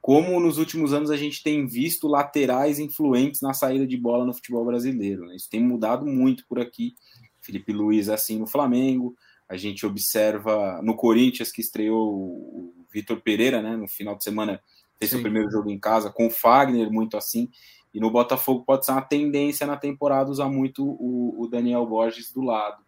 [0.00, 4.34] Como nos últimos anos a gente tem visto laterais influentes na saída de bola no
[4.34, 5.26] futebol brasileiro.
[5.26, 5.36] Né?
[5.36, 6.96] Isso tem mudado muito por aqui.
[7.40, 9.14] Felipe Luiz assim no Flamengo,
[9.48, 13.76] a gente observa no Corinthians, que estreou o Vitor Pereira, né?
[13.76, 14.60] No final de semana
[14.98, 15.16] fez Sim.
[15.16, 17.48] seu primeiro jogo em casa, com o Fagner, muito assim.
[17.94, 22.32] E no Botafogo pode ser uma tendência na temporada usar muito o, o Daniel Borges
[22.32, 22.82] do lado.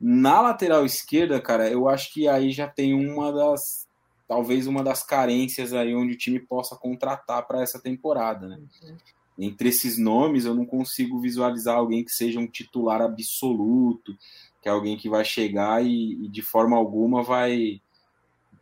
[0.00, 3.86] Na lateral esquerda, cara, eu acho que aí já tem uma das.
[4.26, 8.58] Talvez uma das carências aí onde o time possa contratar para essa temporada, né?
[8.82, 8.96] Uhum.
[9.38, 14.16] Entre esses nomes, eu não consigo visualizar alguém que seja um titular absoluto,
[14.62, 17.82] que é alguém que vai chegar e, e de forma alguma vai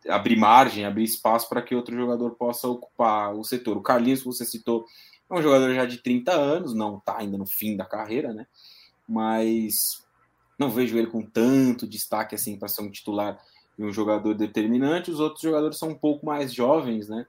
[0.07, 3.77] abrir margem, abrir espaço para que outro jogador possa ocupar o setor.
[3.77, 4.85] O Carlinhos, que você citou,
[5.29, 8.45] é um jogador já de 30 anos, não está ainda no fim da carreira, né?
[9.07, 9.73] Mas
[10.57, 13.39] não vejo ele com tanto destaque assim para ser um titular
[13.77, 15.11] e um jogador determinante.
[15.11, 17.25] Os outros jogadores são um pouco mais jovens, né?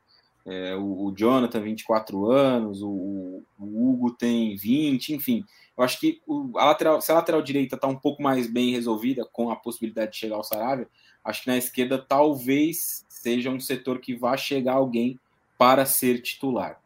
[0.46, 5.42] É, o, o, Jonathan, 24 anos, o, o, Hugo tem 20, enfim.
[5.76, 8.70] Eu acho que o, a lateral, se a lateral direita está um pouco mais bem
[8.70, 10.86] resolvida, com a possibilidade de chegar ao Saravia,
[11.24, 15.18] acho que na esquerda talvez seja um setor que vá chegar alguém
[15.56, 16.78] para ser titular.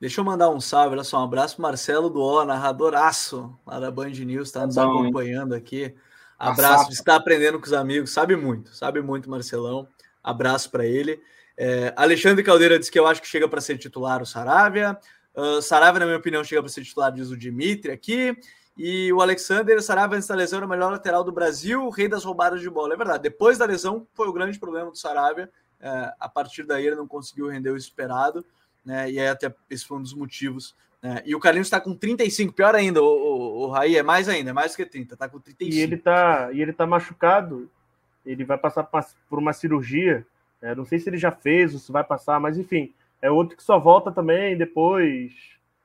[0.00, 4.10] Deixa eu mandar um salve, olha só, um abraço Marcelo O, narradoraço lá da Band
[4.10, 5.58] News, está nos Bom, acompanhando hein?
[5.60, 5.94] aqui.
[6.38, 9.88] Abraço, está aprendendo com os amigos, sabe muito, sabe muito, Marcelão.
[10.22, 11.20] Abraço para ele.
[11.56, 14.98] É, Alexandre Caldeira disse que eu acho que chega para ser titular o Saravia.
[15.34, 18.36] Uh, Saravia, na minha opinião, chega para ser titular, diz o Dimitri aqui.
[18.76, 22.08] E o Alexander Saravia, antes da lesão, era o melhor lateral do Brasil, o rei
[22.08, 22.94] das roubadas de bola.
[22.94, 25.50] É verdade, depois da lesão foi o grande problema do Saravia.
[25.80, 28.44] É, a partir daí ele não conseguiu render o esperado,
[28.84, 29.10] né?
[29.10, 30.74] E aí até esse foi um dos motivos.
[31.02, 31.22] Né?
[31.24, 34.50] E o Carlinhos está com 35, pior ainda, o, o, o Raí é mais ainda,
[34.50, 35.74] é mais que 30, está com 35.
[35.74, 37.70] E ele está e ele tá machucado,
[38.24, 40.26] ele vai passar por uma cirurgia
[40.64, 43.54] é, não sei se ele já fez ou se vai passar, mas enfim, é outro
[43.54, 45.34] que só volta também depois.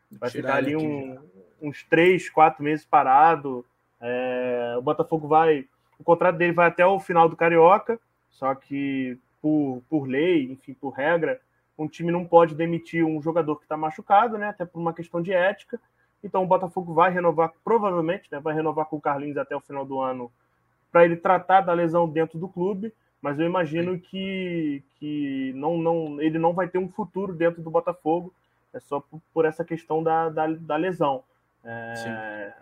[0.09, 1.19] Vai ficar ali um,
[1.61, 3.65] uns três, quatro meses parado.
[3.99, 5.67] É, o Botafogo vai.
[5.99, 10.73] O contrato dele vai até o final do Carioca, só que por, por lei, enfim,
[10.73, 11.41] por regra,
[11.83, 14.49] um time não pode demitir um jogador que está machucado, né?
[14.49, 15.79] Até por uma questão de ética.
[16.23, 18.39] Então o Botafogo vai renovar, provavelmente, né?
[18.39, 20.31] Vai renovar com o Carlinhos até o final do ano
[20.91, 22.93] para ele tratar da lesão dentro do clube.
[23.21, 27.69] Mas eu imagino que, que não, não, ele não vai ter um futuro dentro do
[27.69, 28.33] Botafogo.
[28.73, 31.23] É só por, por essa questão da, da, da lesão.
[31.63, 32.53] É,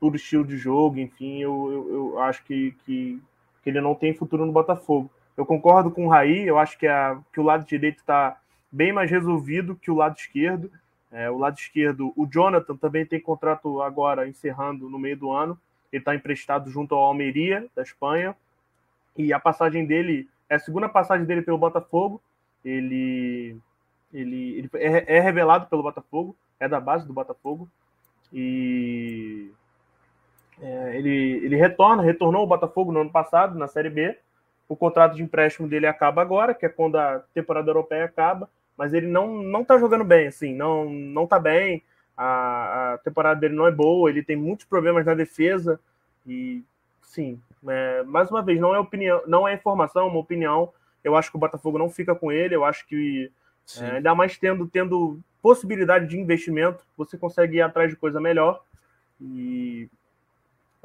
[0.00, 3.20] por estilo de jogo, enfim, eu, eu, eu acho que, que,
[3.62, 5.10] que, ele não tem futuro no Botafogo.
[5.36, 8.38] Eu concordo com o Raí, eu acho que, a, que o lado direito está
[8.70, 10.70] bem mais resolvido que o lado esquerdo.
[11.10, 15.58] É, o lado esquerdo, o Jonathan também tem contrato agora encerrando no meio do ano.
[15.92, 18.34] Ele está emprestado junto ao Almeria, da Espanha.
[19.16, 22.20] E a passagem dele é a segunda passagem dele pelo Botafogo.
[22.64, 23.56] Ele,
[24.12, 27.68] ele, ele é, é revelado pelo Botafogo, é da base do Botafogo.
[28.32, 29.52] E
[30.60, 34.18] é, ele, ele retorna, retornou ao Botafogo no ano passado, na Série B.
[34.68, 38.92] O contrato de empréstimo dele acaba agora, que é quando a temporada europeia acaba, mas
[38.92, 41.82] ele não, não tá jogando bem, assim, não, não tá bem.
[42.16, 45.80] A, a temporada dele não é boa, ele tem muitos problemas na defesa.
[46.26, 46.62] E
[47.02, 50.72] sim, é, mais uma vez, não é opinião, não é informação, é uma opinião.
[51.02, 53.30] Eu acho que o Botafogo não fica com ele, eu acho que
[53.78, 58.62] é, ainda mais tendo, tendo possibilidade de investimento, você consegue ir atrás de coisa melhor.
[59.20, 59.88] E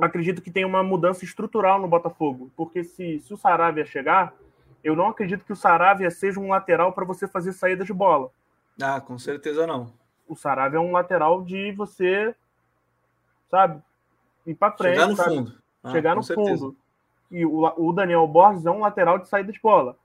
[0.05, 4.33] acredito que tem uma mudança estrutural no Botafogo, porque se, se o Saravia chegar,
[4.83, 8.29] eu não acredito que o Saravia seja um lateral para você fazer saída de bola.
[8.81, 9.91] Ah, com certeza não.
[10.27, 12.33] O Saravia é um lateral de você,
[13.49, 13.81] sabe,
[14.45, 14.93] ir para frente.
[14.93, 15.35] Chegar no sabe?
[15.35, 15.53] fundo.
[15.83, 16.59] Ah, Chegar no certeza.
[16.59, 16.75] fundo.
[17.31, 19.97] E o, o Daniel Borges é um lateral de saída de bola.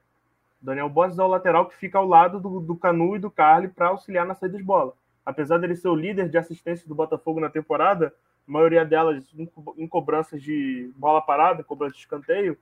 [0.63, 3.31] O Daniel Borges é o lateral que fica ao lado do, do Canu e do
[3.31, 4.93] Carly para auxiliar na saída de bola.
[5.25, 8.13] Apesar dele ser o líder de assistência do Botafogo na temporada,
[8.47, 12.59] a maioria delas em, em cobranças de bola parada, cobrança de escanteio,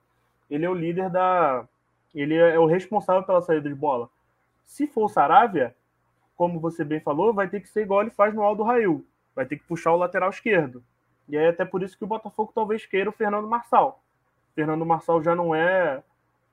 [0.50, 1.66] ele é o líder da.
[2.14, 4.08] Ele é o responsável pela saída de bola.
[4.64, 5.74] Se for o Saravia,
[6.36, 9.04] como você bem falou, vai ter que ser igual ele faz no Aldo Rail.
[9.34, 10.82] Vai ter que puxar o lateral esquerdo.
[11.28, 14.02] E é até por isso que o Botafogo talvez queira o Fernando Marçal.
[14.54, 16.02] Fernando Marçal já não é.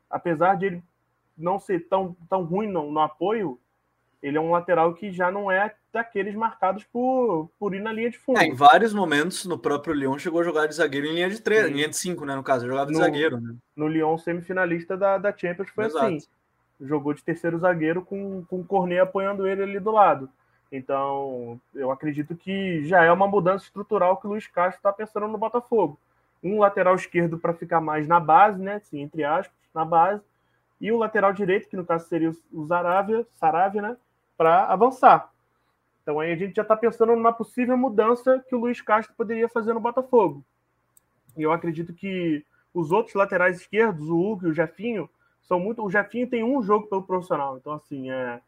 [0.10, 0.84] Apesar de ele
[1.38, 3.60] não ser tão, tão ruim no, no apoio,
[4.22, 8.10] ele é um lateral que já não é daqueles marcados por, por ir na linha
[8.10, 8.40] de fundo.
[8.40, 11.42] É, em vários momentos, no próprio Lyon chegou a jogar de zagueiro em linha de
[11.42, 12.36] três, em linha de cinco, né?
[12.36, 13.56] No caso, jogava de no, zagueiro, né?
[13.76, 16.06] No Lyon, semifinalista da, da Champions, foi Exato.
[16.06, 16.28] assim.
[16.82, 20.30] Jogou de terceiro zagueiro com, com o Cornet apoiando ele ali do lado.
[20.72, 25.28] Então, eu acredito que já é uma mudança estrutural que o Luiz Castro está pensando
[25.28, 25.98] no Botafogo.
[26.44, 28.76] Um lateral esquerdo para ficar mais na base, né?
[28.76, 30.22] Assim, entre aspas, na base.
[30.80, 33.98] E o lateral direito, que no caso seria o Zaravia, Saravia, né?
[34.40, 35.30] Para avançar.
[36.02, 39.50] Então aí a gente já está pensando numa possível mudança que o Luiz Castro poderia
[39.50, 40.46] fazer no Botafogo.
[41.38, 45.10] E eu acredito que os outros laterais esquerdos, o Hugo e o Jefinho,
[45.42, 45.84] são muito.
[45.84, 48.40] O Jefinho tem um jogo pelo profissional, então assim é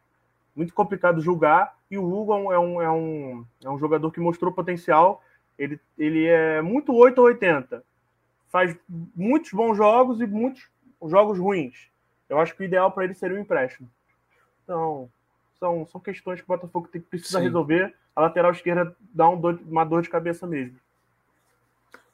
[0.55, 1.75] muito complicado julgar.
[1.91, 5.21] E o Hugo é um, é um, é um jogador que mostrou potencial.
[5.59, 7.83] Ele, ele é muito 8 ou 80.
[8.47, 8.77] Faz
[9.13, 10.69] muitos bons jogos e muitos
[11.03, 11.89] jogos ruins.
[12.29, 13.89] Eu acho que o ideal para ele seria um empréstimo.
[14.63, 15.09] Então,
[15.61, 17.45] são, são questões que o Botafogo tem, precisa Sim.
[17.45, 17.93] resolver.
[18.15, 20.75] A lateral esquerda dá um dor, uma dor de cabeça mesmo.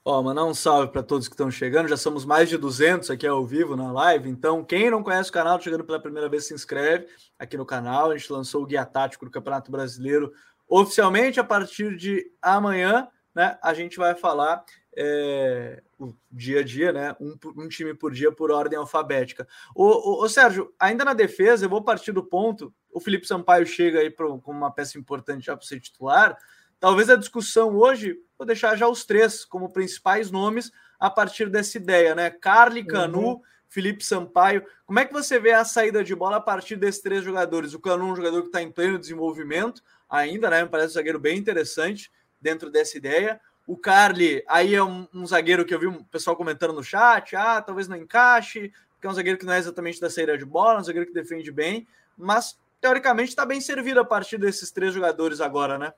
[0.04, 1.88] Ó, mandar um salve para todos que estão chegando.
[1.88, 4.30] Já somos mais de 200 aqui ao vivo na live.
[4.30, 7.08] Então, quem não conhece o canal, chegando pela primeira vez, se inscreve
[7.40, 8.12] aqui no canal.
[8.12, 10.34] A gente lançou o guia tático do Campeonato Brasileiro
[10.68, 13.08] oficialmente a partir de amanhã.
[13.34, 14.64] Né, a gente vai falar
[14.96, 17.16] é, o dia a dia, né?
[17.20, 19.48] Um, um, time por dia por ordem alfabética.
[19.76, 22.74] O, o, Sérgio, ainda na defesa, eu vou partir do ponto.
[22.98, 26.36] O Felipe Sampaio chega aí pro, com uma peça importante já para ser titular.
[26.80, 31.78] Talvez a discussão hoje, vou deixar já os três como principais nomes a partir dessa
[31.78, 32.32] ideia, né?
[32.32, 33.42] Carly Canu, uhum.
[33.70, 34.66] Felipe Sampaio.
[34.84, 37.76] Como é que você vê a saída de bola a partir desses três jogadores?
[37.76, 40.64] O Canu, um jogador que está em pleno desenvolvimento ainda, né?
[40.64, 42.10] Me parece um zagueiro bem interessante
[42.42, 43.40] dentro dessa ideia.
[43.68, 47.36] O Carly, aí é um, um, zagueiro que eu vi um pessoal comentando no chat,
[47.36, 50.46] ah, talvez não encaixe, porque é um zagueiro que não é exatamente da saída de
[50.46, 54.94] bola, um zagueiro que defende bem, mas teoricamente está bem servido a partir desses três
[54.94, 55.94] jogadores agora, né?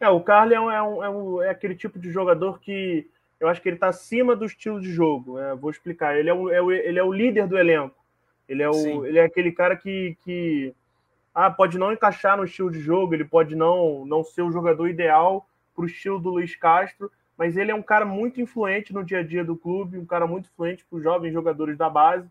[0.00, 3.08] É, o Carly é, um, é, um, é, um, é aquele tipo de jogador que
[3.40, 5.38] eu acho que ele está acima do estilo de jogo.
[5.38, 6.16] É, vou explicar.
[6.16, 7.96] Ele é, o, é o, ele é o líder do elenco.
[8.48, 10.74] Ele é, o, ele é aquele cara que, que
[11.34, 14.88] ah, pode não encaixar no estilo de jogo, ele pode não, não ser o jogador
[14.88, 19.04] ideal, para o estilo do Luiz Castro, mas ele é um cara muito influente no
[19.04, 22.28] dia a dia do clube, um cara muito influente para os jovens jogadores da base.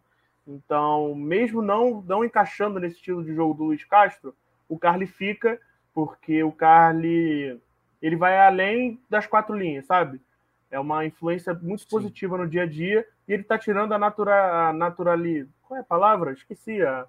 [0.48, 4.34] Então, mesmo não, não encaixando nesse estilo de jogo do Luiz Castro,
[4.70, 5.60] o Carly fica,
[5.94, 7.60] porque o Carly
[8.02, 10.22] ele vai além das quatro linhas, sabe?
[10.70, 11.90] é uma influência muito Sim.
[11.90, 15.82] positiva no dia a dia e ele está tirando a, natura, a naturali, qual é
[15.82, 16.34] a palavra?
[16.34, 17.06] Esqueci a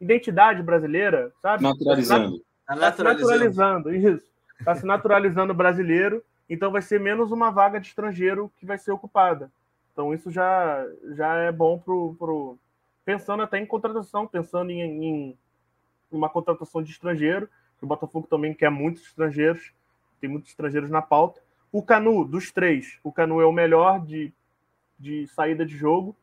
[0.00, 1.62] identidade brasileira, sabe?
[1.62, 2.36] Naturalizando.
[2.60, 3.20] Está naturalizando.
[3.20, 4.34] naturalizando, isso.
[4.58, 8.92] Está se naturalizando brasileiro, então vai ser menos uma vaga de estrangeiro que vai ser
[8.92, 9.50] ocupada.
[9.94, 12.58] Então isso já, já é bom pro, pro
[13.04, 15.38] pensando até em contratação, pensando em, em
[16.10, 17.48] uma contratação de estrangeiro.
[17.80, 19.72] O Botafogo também quer muitos estrangeiros,
[20.20, 21.40] tem muitos estrangeiros na pauta.
[21.70, 24.32] O Canu, dos três, o Canu é o melhor de,
[24.98, 26.16] de saída de jogo.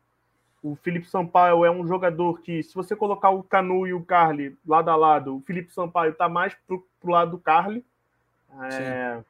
[0.63, 4.57] O Felipe Sampaio é um jogador que, se você colocar o Canu e o Carly
[4.65, 7.85] lado a lado, o Felipe Sampaio está mais pro, pro lado do Carly.
[8.71, 9.23] É,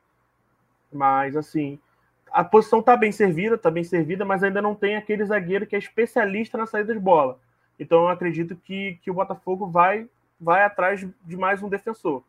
[0.91, 1.79] mas, assim,
[2.31, 5.75] a posição está bem servida, está bem servida, mas ainda não tem aquele zagueiro que
[5.75, 7.39] é especialista na saída de bola.
[7.79, 10.07] Então, eu acredito que, que o Botafogo vai,
[10.39, 12.23] vai atrás de mais um defensor.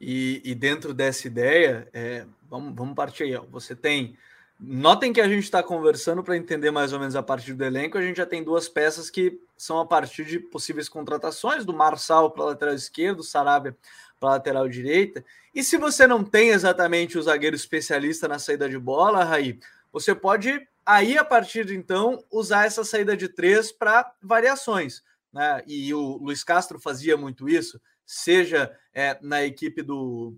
[0.00, 3.36] E, e dentro dessa ideia, é, vamos, vamos partir aí.
[3.36, 3.44] Ó.
[3.50, 4.16] Você tem.
[4.60, 7.98] Notem que a gente está conversando para entender mais ou menos a partir do elenco.
[7.98, 12.30] A gente já tem duas peças que são a partir de possíveis contratações: do Marçal
[12.30, 13.76] para lateral esquerdo, do Sarabia
[14.22, 15.24] para lateral direita.
[15.52, 19.58] E se você não tem exatamente o zagueiro especialista na saída de bola, Raí,
[19.92, 25.02] você pode aí a partir de então usar essa saída de três para variações.
[25.32, 25.62] Né?
[25.66, 30.36] E o Luiz Castro fazia muito isso seja é, na equipe do,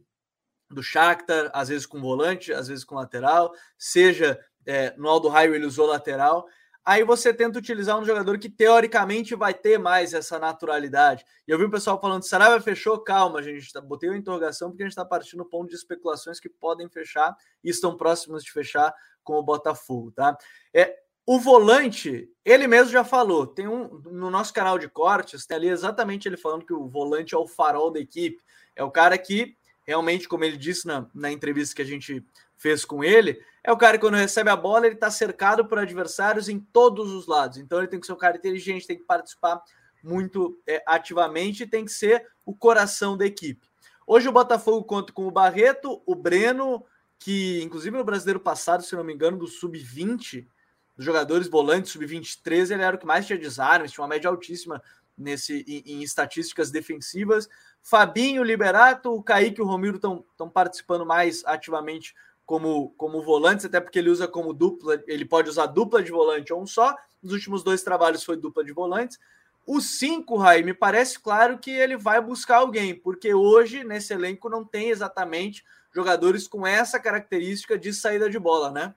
[0.71, 5.55] do Shakhtar, às vezes com volante, às vezes com lateral, seja é, no Aldo Raio
[5.55, 6.47] ele usou lateral.
[6.85, 11.25] Aí você tenta utilizar um jogador que teoricamente vai ter mais essa naturalidade.
[11.49, 12.99] E eu vi o pessoal falando: Saraiva fechou?
[12.99, 13.73] Calma, gente.
[13.73, 16.89] Tá, botei uma interrogação porque a gente está partindo do ponto de especulações que podem
[16.89, 20.37] fechar e estão próximos de fechar com o Botafogo, tá?
[20.75, 20.95] É,
[21.27, 25.69] o volante, ele mesmo já falou, tem um no nosso canal de cortes, tem ali
[25.69, 28.43] exatamente ele falando que o volante é o farol da equipe,
[28.77, 32.23] é o cara que realmente, como ele disse na, na entrevista que a gente
[32.57, 35.79] fez com ele, é o cara que quando recebe a bola, ele está cercado por
[35.79, 37.59] adversários em todos os lados.
[37.59, 39.63] Então ele tem que ser um cara inteligente, tem que participar
[40.05, 43.67] muito é, ativamente tem que ser o coração da equipe.
[44.07, 46.85] Hoje o Botafogo conta com o Barreto, o Breno,
[47.19, 50.47] que inclusive no brasileiro passado, se não me engano, do sub-20,
[50.95, 54.83] dos jogadores volantes sub-23, ele era o que mais tinha desarmes, tinha uma média altíssima
[55.17, 57.49] nesse em, em estatísticas defensivas.
[57.81, 62.15] Fabinho, Liberato, o Kaique e o Romiro estão participando mais ativamente
[62.47, 66.53] como, como volantes, até porque ele usa como dupla, ele pode usar dupla de volante
[66.53, 66.95] ou um só.
[67.23, 69.19] Nos últimos dois trabalhos foi dupla de volantes.
[69.67, 74.51] O 5, Rai, me parece claro que ele vai buscar alguém, porque hoje nesse elenco
[74.51, 78.95] não tem exatamente jogadores com essa característica de saída de bola, né?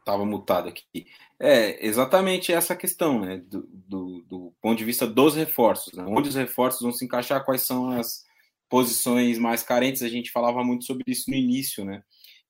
[0.00, 1.06] Estava mutado aqui.
[1.38, 3.36] É exatamente essa questão, né?
[3.46, 5.92] Do, do, do ponto de vista dos reforços.
[5.92, 6.04] Né?
[6.08, 8.26] Onde os reforços vão se encaixar, quais são as
[8.72, 10.00] posições mais carentes.
[10.02, 12.02] A gente falava muito sobre isso no início, né?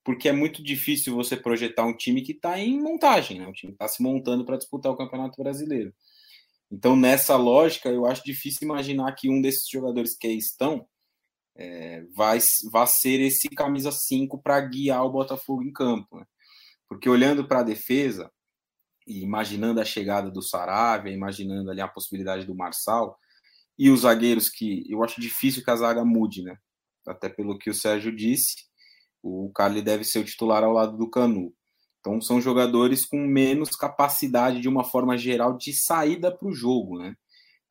[0.04, 3.48] Porque é muito difícil você projetar um time que está em montagem, né?
[3.48, 5.92] O time está se montando para disputar o Campeonato Brasileiro.
[6.70, 10.86] Então, nessa lógica, eu acho difícil imaginar que um desses jogadores que aí estão
[11.56, 12.38] é, vai,
[12.70, 16.20] vai ser esse camisa 5 para guiar o Botafogo em campo.
[16.20, 16.24] Né?
[16.88, 18.30] Porque olhando para a defesa
[19.08, 23.18] e imaginando a chegada do Saravia, imaginando ali a possibilidade do Marçal
[23.78, 26.56] e os zagueiros que eu acho difícil que a zaga mude, né?
[27.06, 28.54] Até pelo que o Sérgio disse,
[29.22, 31.52] o Carly deve ser o titular ao lado do Canu.
[32.00, 36.98] Então são jogadores com menos capacidade de uma forma geral de saída para o jogo,
[36.98, 37.14] né?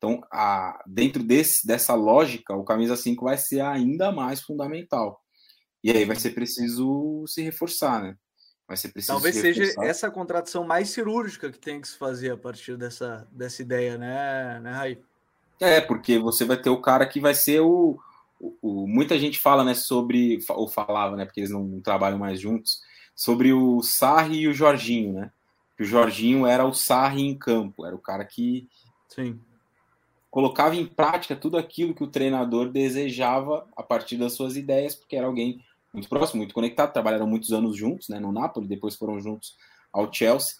[0.02, 5.22] Então, a, dentro desse, dessa lógica, o camisa 5 vai ser ainda mais fundamental.
[5.84, 8.16] E aí vai ser preciso se reforçar, né?
[8.66, 12.36] Vai ser preciso Talvez seja essa contratação mais cirúrgica que tem que se fazer a
[12.36, 15.00] partir dessa, dessa ideia, né, né, Raí?
[15.62, 17.98] É, porque você vai ter o cara que vai ser o,
[18.40, 22.18] o, o, muita gente fala, né, sobre ou falava, né, porque eles não, não trabalham
[22.18, 22.80] mais juntos,
[23.14, 25.30] sobre o Sarri e o Jorginho, né?
[25.76, 28.68] Que o Jorginho era o Sarri em campo, era o cara que
[29.08, 29.38] Sim.
[30.30, 35.16] colocava em prática tudo aquilo que o treinador desejava a partir das suas ideias, porque
[35.16, 39.20] era alguém muito próximo, muito conectado, trabalharam muitos anos juntos, né, no Napoli, depois foram
[39.20, 39.56] juntos
[39.92, 40.56] ao Chelsea.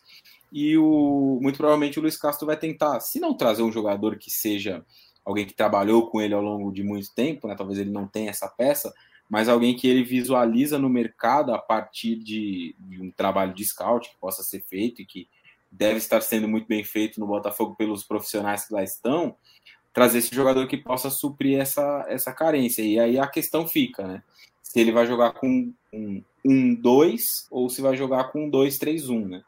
[0.53, 4.31] E o, muito provavelmente o Luiz Castro vai tentar, se não trazer um jogador que
[4.31, 4.85] seja
[5.25, 8.31] alguém que trabalhou com ele ao longo de muito tempo, né, talvez ele não tenha
[8.31, 8.93] essa peça,
[9.31, 14.11] mas alguém que ele visualiza no mercado a partir de, de um trabalho de scout
[14.11, 15.29] que possa ser feito e que
[15.71, 19.35] deve estar sendo muito bem feito no Botafogo pelos profissionais que lá estão,
[19.93, 22.83] trazer esse jogador que possa suprir essa, essa carência.
[22.83, 24.23] E aí a questão fica, né?
[24.73, 29.45] se ele vai jogar com um 1-2 ou se vai jogar com um 2-3-1, né?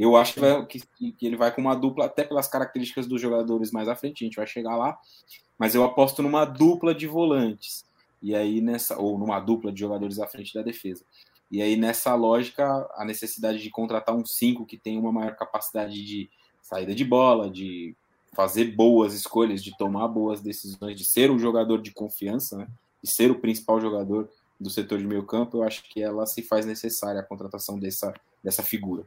[0.00, 3.20] Eu acho que, vai, que, que, ele vai com uma dupla, até pelas características dos
[3.20, 4.98] jogadores mais à frente, a gente vai chegar lá,
[5.58, 7.84] mas eu aposto numa dupla de volantes.
[8.22, 11.04] e aí nessa ou numa dupla de jogadores à frente da defesa.
[11.50, 16.02] E aí nessa lógica, a necessidade de contratar um 5 que tem uma maior capacidade
[16.02, 16.30] de
[16.62, 17.94] saída de bola, de
[18.32, 22.66] fazer boas escolhas, de tomar boas decisões, de ser um jogador de confiança, né?
[23.02, 26.40] de ser o principal jogador do setor de meio campo, eu acho que ela se
[26.40, 29.04] faz necessária a contratação dessa, dessa figura.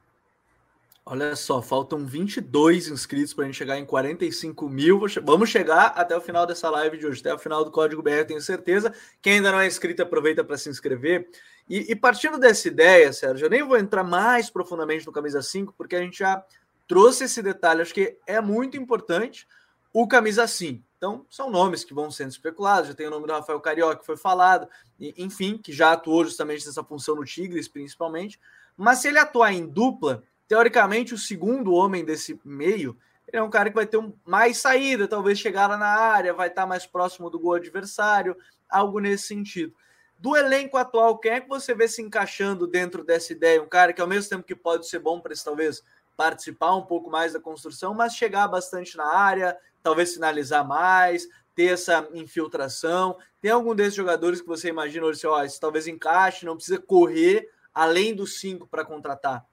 [1.05, 5.01] Olha só, faltam 22 inscritos para a gente chegar em 45 mil.
[5.21, 8.23] Vamos chegar até o final dessa live de hoje, até o final do Código BR,
[8.25, 8.93] tenho certeza.
[9.21, 11.29] Quem ainda não é inscrito, aproveita para se inscrever.
[11.67, 15.73] E, e, partindo dessa ideia, Sérgio, eu nem vou entrar mais profundamente no Camisa 5,
[15.77, 16.41] porque a gente já
[16.87, 19.45] trouxe esse detalhe, acho que é muito importante.
[19.91, 20.81] O Camisa 5.
[20.97, 22.87] Então, são nomes que vão sendo especulados.
[22.87, 26.23] Já tem o nome do Rafael Carioca, que foi falado, e, enfim, que já atuou
[26.23, 28.39] justamente nessa função no Tigres, principalmente.
[28.77, 30.23] Mas se ele atuar em dupla
[30.53, 32.95] teoricamente, o segundo homem desse meio
[33.31, 36.47] é um cara que vai ter um, mais saída, talvez chegar lá na área, vai
[36.47, 38.37] estar mais próximo do gol adversário,
[38.69, 39.73] algo nesse sentido.
[40.19, 43.63] Do elenco atual, quem é que você vê se encaixando dentro dessa ideia?
[43.63, 45.81] Um cara que, ao mesmo tempo que pode ser bom para talvez
[46.15, 51.73] participar um pouco mais da construção, mas chegar bastante na área, talvez finalizar mais, ter
[51.73, 53.17] essa infiltração.
[53.41, 57.49] Tem algum desses jogadores que você imagina hoje, ó, esse talvez encaixe, não precisa correr
[57.73, 59.43] além dos cinco para contratar?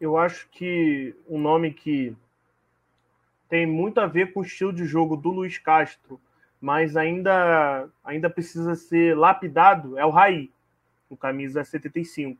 [0.00, 2.16] Eu acho que um nome que
[3.48, 6.20] tem muito a ver com o estilo de jogo do Luiz Castro,
[6.60, 10.50] mas ainda, ainda precisa ser lapidado, é o Raí,
[11.08, 12.38] o camisa 75.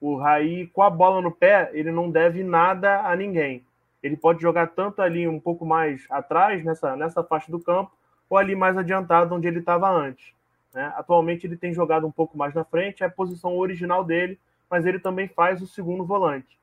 [0.00, 3.64] O Raí, com a bola no pé, ele não deve nada a ninguém.
[4.02, 7.92] Ele pode jogar tanto ali um pouco mais atrás, nessa, nessa faixa do campo,
[8.30, 10.32] ou ali mais adiantado, onde ele estava antes.
[10.72, 10.92] Né?
[10.96, 14.38] Atualmente ele tem jogado um pouco mais na frente, é a posição original dele,
[14.70, 16.58] mas ele também faz o segundo volante.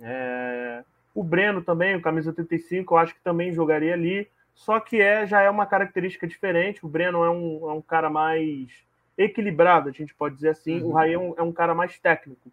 [0.00, 0.84] É...
[1.14, 4.28] O Breno também, o camisa 85, eu acho que também jogaria ali.
[4.54, 6.84] Só que é, já é uma característica diferente.
[6.84, 8.68] O Breno é um, é um cara mais
[9.16, 10.80] equilibrado, a gente pode dizer assim.
[10.80, 10.88] Uhum.
[10.88, 12.50] O Raí é um, é um, cara mais técnico.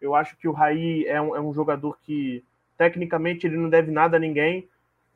[0.00, 2.44] Eu acho que o Raí é um, é um jogador que,
[2.76, 4.68] tecnicamente, ele não deve nada a ninguém.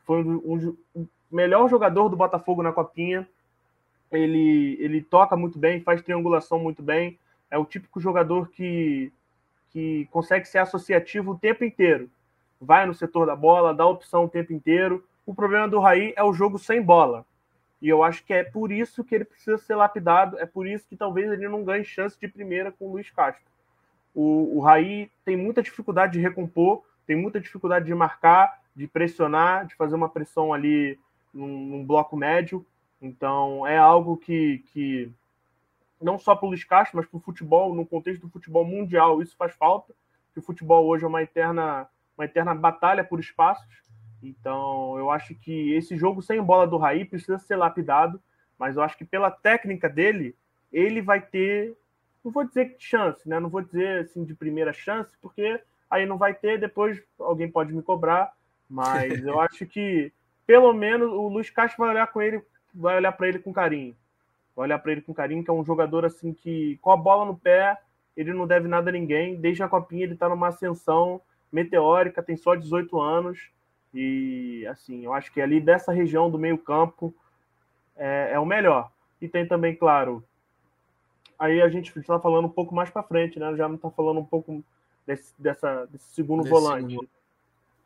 [0.05, 3.29] Foi um, um melhor jogador do Botafogo na Copinha.
[4.11, 7.19] Ele, ele toca muito bem, faz triangulação muito bem.
[7.51, 9.13] É o típico jogador que
[9.73, 12.11] que consegue ser associativo o tempo inteiro.
[12.61, 15.05] Vai no setor da bola, dá opção o tempo inteiro.
[15.27, 17.25] O problema do Raí é o jogo sem bola.
[17.81, 20.87] E eu acho que é por isso que ele precisa ser lapidado, é por isso
[20.89, 23.43] que talvez ele não ganhe chance de primeira com o Luiz Castro.
[24.15, 29.67] O, o Raí tem muita dificuldade de recompor, tem muita dificuldade de marcar, de pressionar,
[29.67, 30.99] de fazer uma pressão ali
[31.35, 32.65] num, num bloco médio.
[33.01, 35.11] Então é algo que, que
[36.03, 39.23] não só para o Luiz Castro, mas para o futebol, no contexto do futebol mundial,
[39.23, 39.95] isso faz falta,
[40.33, 41.87] que o futebol hoje é uma eterna,
[42.17, 43.83] uma eterna batalha por espaços.
[44.23, 48.21] Então, eu acho que esse jogo sem bola do Raí precisa ser lapidado,
[48.59, 50.35] mas eu acho que pela técnica dele,
[50.73, 51.77] ele vai ter,
[52.25, 53.41] não vou dizer chance, né?
[53.41, 57.73] Não vou dizer assim de primeira chance, porque aí não vai ter, depois alguém pode
[57.73, 58.33] me cobrar,
[58.69, 60.13] mas eu acho que
[60.47, 62.43] pelo menos o Luiz Castro vai olhar com ele,
[62.75, 63.95] vai olhar para ele com carinho
[64.55, 67.37] olhar para ele com carinho, que é um jogador assim que, com a bola no
[67.37, 67.79] pé,
[68.17, 69.37] ele não deve nada a ninguém.
[69.37, 73.51] Desde a Copinha ele está numa ascensão meteórica, tem só 18 anos.
[73.95, 77.15] E assim, eu acho que ali dessa região do meio-campo
[77.97, 78.91] é, é, o melhor.
[79.21, 80.25] E tem também, claro,
[81.39, 83.55] aí a gente está falando um pouco mais para frente, né?
[83.57, 84.65] Já não está falando um pouco
[85.07, 86.91] desse, dessa, desse segundo desse volante.
[86.91, 87.09] Segundo.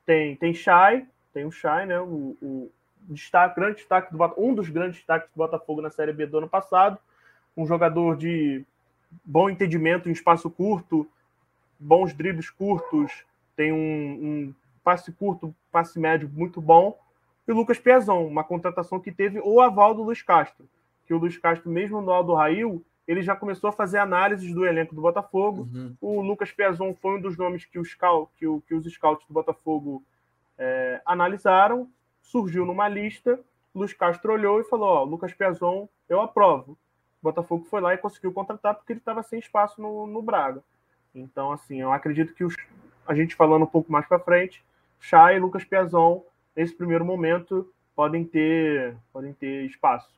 [0.05, 2.01] Tem, tem Shai, tem o Shai, né?
[2.01, 2.71] O, o,
[3.09, 6.49] destaque, grande destaque do um dos grandes destaques do Botafogo na Série B do ano
[6.49, 6.99] passado,
[7.57, 8.65] um jogador de
[9.25, 11.09] bom entendimento em espaço curto,
[11.79, 14.55] bons dribles curtos, tem um, um
[14.85, 16.99] passe curto, passe médio muito bom.
[17.47, 20.69] E o Lucas Piazon, uma contratação que teve o aval do Luiz Castro,
[21.07, 24.67] que o Luiz Castro, mesmo no Aldo Rail, ele já começou a fazer análises do
[24.67, 25.69] elenco do Botafogo.
[25.73, 25.97] Uhum.
[26.01, 27.95] O Lucas Piazon foi um dos nomes que, os,
[28.37, 30.03] que, o, que os scouts do Botafogo
[30.59, 31.89] é, analisaram
[32.31, 33.39] surgiu numa lista,
[33.75, 36.73] Luiz Castro olhou e falou: Ó, Lucas Piazon, eu aprovo.
[37.21, 40.63] O Botafogo foi lá e conseguiu contratar porque ele estava sem espaço no, no Braga.
[41.15, 42.55] Então, assim, eu acredito que os,
[43.07, 44.63] a gente falando um pouco mais para frente,
[45.01, 46.23] Chay e Lucas Piazon,
[46.55, 50.15] nesse primeiro momento, podem ter, podem ter espaço.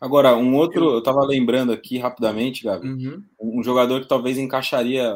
[0.00, 3.22] Agora, um outro, eu estava lembrando aqui rapidamente, Gabi, uhum.
[3.40, 5.14] um jogador que talvez encaixaria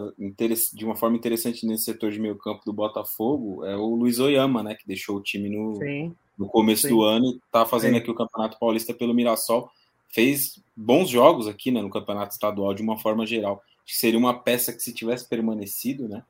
[0.72, 4.62] de uma forma interessante nesse setor de meio campo do Botafogo é o Luiz Oyama,
[4.62, 6.88] né, que deixou o time no, Sim no começo Sim.
[6.90, 7.98] do ano, tá fazendo Sim.
[7.98, 9.70] aqui o Campeonato Paulista pelo Mirassol.
[10.08, 13.62] Fez bons jogos aqui né, no Campeonato Estadual de uma forma geral.
[13.84, 16.22] Acho que seria uma peça que, se tivesse permanecido, né,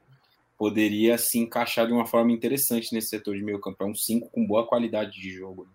[0.56, 3.84] poderia se encaixar de uma forma interessante nesse setor de meio campo.
[3.84, 5.64] É um 5 com boa qualidade de jogo.
[5.64, 5.70] Né?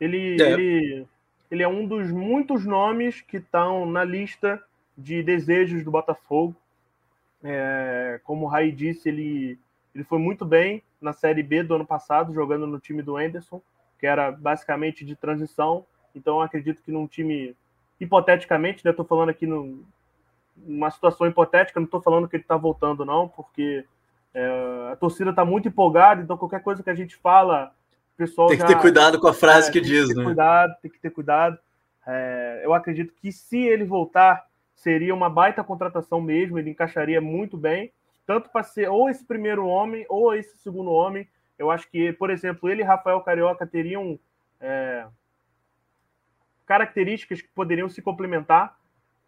[0.00, 0.52] Ele, é.
[0.52, 1.06] ele,
[1.50, 4.62] ele é um dos muitos nomes que estão na lista
[4.96, 6.54] de desejos do Botafogo.
[7.42, 9.58] É, como o Rai disse, ele,
[9.94, 13.60] ele foi muito bem na Série B do ano passado, jogando no time do Anderson,
[13.98, 15.84] que era basicamente de transição.
[16.14, 17.54] Então, acredito que num time,
[18.00, 19.84] hipoteticamente, né, estou falando aqui num,
[20.56, 23.84] numa situação hipotética, não estou falando que ele está voltando, não, porque
[24.34, 27.72] é, a torcida está muito empolgada, então qualquer coisa que a gente fala,
[28.14, 28.48] o pessoal.
[28.48, 30.24] Tem que já, ter cuidado com a frase é, que diz, tem que né?
[30.24, 31.58] Cuidado, tem que ter cuidado.
[32.06, 37.56] É, eu acredito que se ele voltar, seria uma baita contratação mesmo, ele encaixaria muito
[37.56, 37.92] bem,
[38.28, 41.26] tanto para ser ou esse primeiro homem ou esse segundo homem.
[41.58, 44.20] Eu acho que, por exemplo, ele e Rafael Carioca teriam
[44.60, 45.06] é,
[46.66, 48.78] características que poderiam se complementar,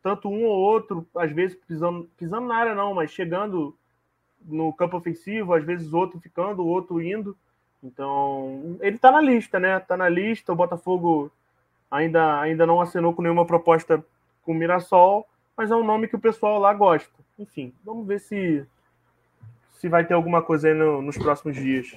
[0.02, 3.74] tanto um ou outro, às vezes pisando, pisando na área não, mas chegando
[4.44, 7.34] no campo ofensivo, às vezes outro ficando, outro indo.
[7.82, 9.78] Então, ele está na lista, né?
[9.78, 10.52] Está na lista.
[10.52, 11.32] O Botafogo
[11.90, 14.04] ainda, ainda não assinou com nenhuma proposta
[14.42, 15.26] com o Mirassol,
[15.56, 17.18] mas é um nome que o pessoal lá gosta.
[17.38, 18.66] Enfim, vamos ver se
[19.80, 21.96] se vai ter alguma coisa aí no, nos próximos dias.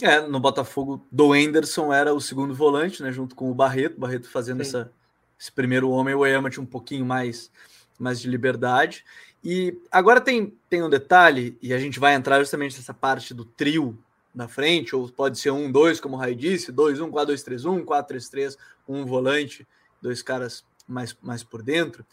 [0.00, 3.12] É, no Botafogo do Anderson era o segundo volante, né?
[3.12, 4.90] Junto com o Barreto, Barreto fazendo essa,
[5.38, 7.52] esse primeiro homem, o Eyama tinha um pouquinho mais,
[7.98, 9.04] mais de liberdade.
[9.44, 13.44] E agora tem, tem um detalhe, e a gente vai entrar justamente nessa parte do
[13.44, 13.98] trio
[14.34, 17.42] na frente, ou pode ser um, dois, como o Rai disse, dois, um, quatro, dois,
[17.42, 18.56] três, um, quatro, três, três,
[18.88, 19.68] um volante,
[20.00, 22.06] dois caras mais, mais por dentro.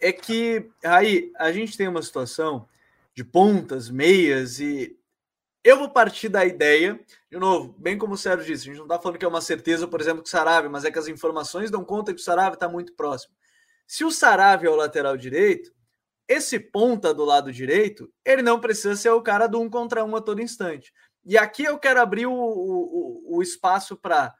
[0.00, 2.68] É que aí a gente tem uma situação
[3.14, 4.98] de pontas, meias, e
[5.62, 7.00] eu vou partir da ideia,
[7.30, 9.40] de novo, bem como o Sérgio disse, a gente não está falando que é uma
[9.40, 12.24] certeza, por exemplo, que o Sarave, mas é que as informações dão conta que o
[12.24, 13.34] Sarave está muito próximo.
[13.86, 15.72] Se o Sarave é o lateral direito,
[16.28, 20.16] esse ponta do lado direito, ele não precisa ser o cara do um contra um
[20.16, 20.92] a todo instante.
[21.24, 24.34] E aqui eu quero abrir o, o, o espaço para.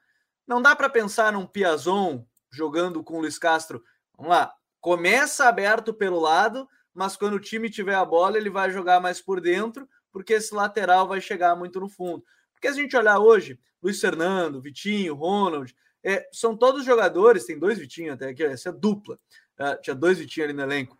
[0.47, 3.83] Não dá para pensar num Piazon jogando com o Luiz Castro.
[4.15, 4.53] Vamos lá.
[4.79, 9.21] Começa aberto pelo lado, mas quando o time tiver a bola, ele vai jogar mais
[9.21, 12.23] por dentro, porque esse lateral vai chegar muito no fundo.
[12.53, 17.77] Porque a gente olhar hoje, Luiz Fernando, Vitinho, Ronald, é, são todos jogadores, tem dois
[17.77, 19.19] Vitinho até aqui, essa é dupla.
[19.59, 20.97] Uh, tinha dois Vitinho ali no elenco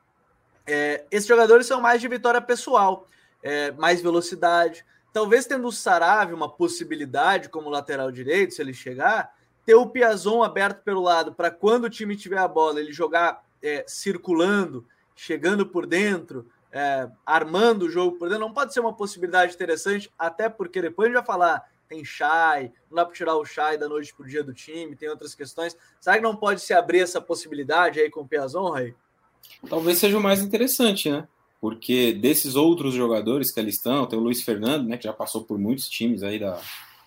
[0.65, 3.07] é, esses jogadores são mais de vitória pessoal,
[3.43, 4.85] é, mais velocidade.
[5.13, 9.33] Talvez tendo o Sarave uma possibilidade como lateral direito, se ele chegar,
[9.65, 13.43] ter o Piazon aberto pelo lado para quando o time tiver a bola, ele jogar
[13.61, 18.93] é, circulando, chegando por dentro, é, armando o jogo por dentro, não pode ser uma
[18.93, 23.35] possibilidade interessante, até porque depois a gente vai falar, tem Chay, não dá para tirar
[23.35, 25.77] o Chay da noite para o dia do time, tem outras questões.
[26.01, 28.93] Será que não pode se abrir essa possibilidade aí com o Piazon, Raí?
[29.69, 31.27] talvez seja o mais interessante, né?
[31.59, 35.43] Porque desses outros jogadores que ali estão, tem o Luiz Fernando, né, que já passou
[35.43, 36.59] por muitos times aí da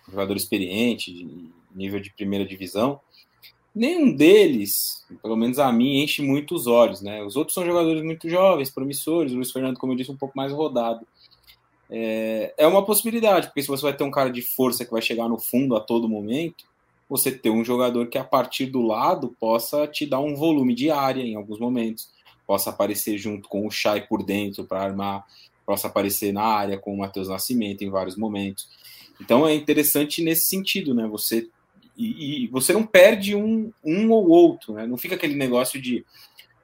[0.09, 2.99] jogador experiente, de nível de primeira divisão.
[3.73, 7.23] Nenhum deles, pelo menos a mim, enche muito os olhos, né?
[7.23, 9.31] Os outros são jogadores muito jovens, promissores.
[9.31, 11.05] O Luiz Fernando, como eu disse, um pouco mais rodado.
[11.89, 15.01] É, é uma possibilidade, porque se você vai ter um cara de força que vai
[15.01, 16.65] chegar no fundo a todo momento,
[17.07, 20.91] você ter um jogador que a partir do lado possa te dar um volume de
[20.91, 22.09] área em alguns momentos
[22.49, 25.23] possa aparecer junto com o Chay por dentro para armar,
[25.67, 28.67] possa aparecer na área com o Matheus Nascimento em vários momentos.
[29.21, 31.07] Então é interessante nesse sentido, né?
[31.09, 31.47] Você
[31.99, 34.87] e, e, você não perde um, um ou outro, né?
[34.87, 36.05] Não fica aquele negócio de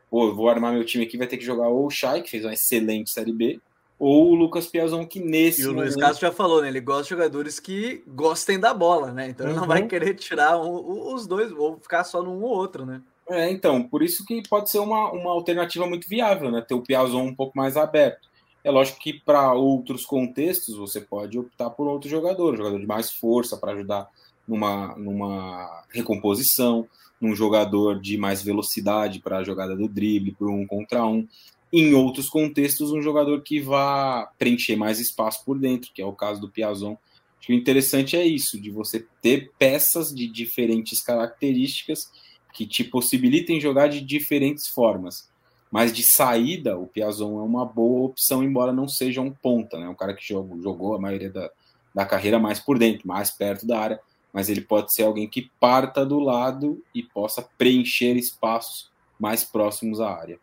[0.10, 2.46] pô, vou armar meu time aqui, vai ter que jogar ou o Chay, que fez
[2.46, 3.60] uma excelente Série B,
[4.00, 5.64] ou o Lucas Piazon, que nesse.
[5.64, 6.70] E o Luiz Castro já falou, né?
[6.70, 9.28] Ele gosta de jogadores que gostem da bola, né?
[9.28, 9.52] Então uhum.
[9.52, 9.88] ele não vai uhum.
[9.90, 13.02] querer tirar um, os dois, ou ficar só num ou outro, né?
[13.30, 16.62] É, então, por isso que pode ser uma, uma alternativa muito viável, né?
[16.62, 18.30] Ter o Piazon um pouco mais aberto.
[18.64, 22.88] É lógico que para outros contextos você pode optar por outro jogador, um jogador de
[22.88, 24.10] mais força para ajudar
[24.48, 26.88] numa, numa recomposição,
[27.20, 31.28] num jogador de mais velocidade para a jogada do drible, por um contra um.
[31.72, 36.14] Em outros contextos, um jogador que vá preencher mais espaço por dentro, que é o
[36.14, 36.98] caso do Piazon.
[37.38, 42.10] Acho que o interessante é isso, de você ter peças de diferentes características
[42.54, 45.30] que te possibilitem jogar de diferentes formas.
[45.70, 49.90] Mas de saída, o Piazon é uma boa opção, embora não seja um ponta, né?
[49.90, 51.52] Um cara que jogou, jogou a maioria da,
[51.94, 54.00] da carreira mais por dentro, mais perto da área,
[54.36, 60.02] mas ele pode ser alguém que parta do lado e possa preencher espaços mais próximos
[60.02, 60.38] à área.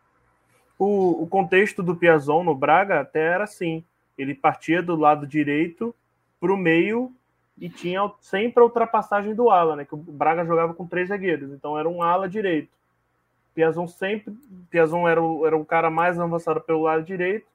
[0.78, 3.84] O, o contexto do Piazon no Braga até era assim:
[4.16, 5.94] ele partia do lado direito
[6.40, 7.12] para o meio
[7.60, 9.84] e tinha sempre a ultrapassagem do ala, né?
[9.84, 12.70] Que o Braga jogava com três zagueiros, então era um ala direito.
[13.54, 14.34] Piazon sempre,
[14.70, 17.46] Piazon era o, era o cara mais avançado pelo lado direito.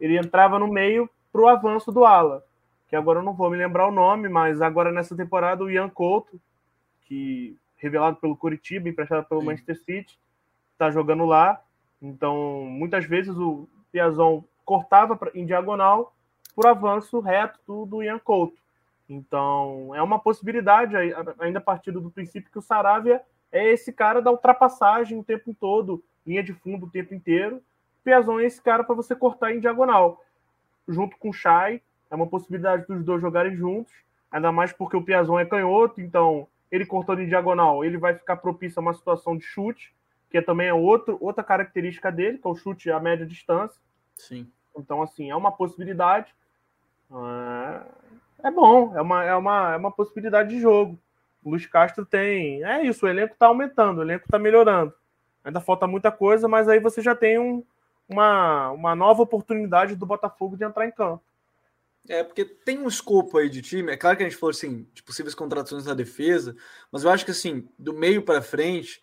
[0.00, 2.44] Ele entrava no meio para o avanço do ala,
[2.88, 5.88] que agora eu não vou me lembrar o nome, mas agora nessa temporada o Ian
[5.88, 6.40] Couto,
[7.02, 9.46] que revelado pelo Curitiba, emprestado pelo Sim.
[9.46, 10.18] Manchester City,
[10.72, 11.60] está jogando lá.
[12.00, 16.14] Então, muitas vezes o Piazon cortava em diagonal
[16.54, 18.56] por avanço reto do Ian Couto.
[19.08, 20.96] Então, é uma possibilidade,
[21.38, 23.22] ainda a partir do princípio que o Saravia
[23.52, 27.62] é esse cara da ultrapassagem o tempo todo, linha de fundo o tempo inteiro.
[28.02, 30.24] Piazon é esse cara para você cortar em diagonal.
[30.88, 31.80] Junto com o Chay,
[32.10, 33.92] é uma possibilidade dos dois jogarem juntos,
[34.30, 38.36] ainda mais porque o Piazon é canhoto, então ele cortando em diagonal, ele vai ficar
[38.36, 39.94] propício a uma situação de chute,
[40.30, 43.80] que também é outro, outra característica dele, que é o chute a média distância.
[44.16, 44.50] Sim.
[44.76, 46.34] Então, assim, é uma possibilidade.
[48.42, 50.98] É bom, é uma, é uma, é uma possibilidade de jogo.
[51.42, 52.62] O Luiz Castro tem.
[52.64, 54.92] É isso, o elenco está aumentando, o elenco está melhorando.
[55.44, 57.64] Ainda falta muita coisa, mas aí você já tem um,
[58.08, 61.22] uma, uma nova oportunidade do Botafogo de entrar em campo.
[62.08, 63.92] É, porque tem um escopo aí de time.
[63.92, 66.56] É claro que a gente falou assim, de possíveis contratações na defesa,
[66.90, 69.00] mas eu acho que assim, do meio para frente,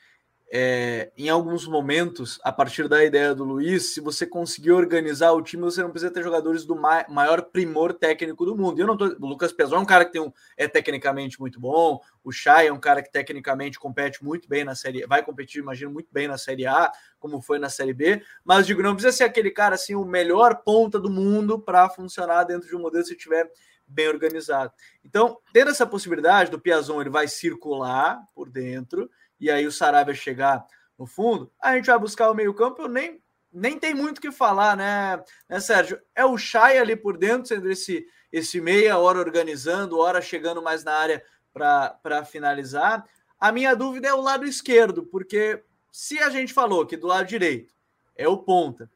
[0.55, 5.41] é, em alguns momentos, a partir da ideia do Luiz, se você conseguir organizar o
[5.41, 8.79] time, você não precisa ter jogadores do ma maior primor técnico do mundo.
[8.79, 11.59] Eu não tô, o Lucas Pezão é um cara que tem um, é tecnicamente muito
[11.59, 15.59] bom, o Chay é um cara que tecnicamente compete muito bem na série, vai competir,
[15.59, 19.17] imagino, muito bem na série A, como foi na série B, mas digo, não precisa
[19.17, 23.03] ser aquele cara assim, o melhor ponta do mundo para funcionar dentro de um modelo
[23.03, 23.51] se tiver
[23.87, 24.71] bem organizado.
[25.03, 29.09] Então, tendo essa possibilidade do Piazon, ele vai circular por dentro
[29.43, 30.65] e aí o Sarabia chegar
[30.97, 32.87] no fundo, a gente vai buscar o meio-campo.
[32.87, 33.21] Nem,
[33.51, 35.99] nem tem muito o que falar, né, né, Sérgio?
[36.15, 40.85] É o Chay ali por dentro, sendo esse, esse meia, hora organizando, hora chegando mais
[40.85, 41.21] na área
[41.51, 43.05] para finalizar.
[43.37, 47.27] A minha dúvida é o lado esquerdo, porque se a gente falou que do lado
[47.27, 47.73] direito
[48.15, 48.89] é o ponta,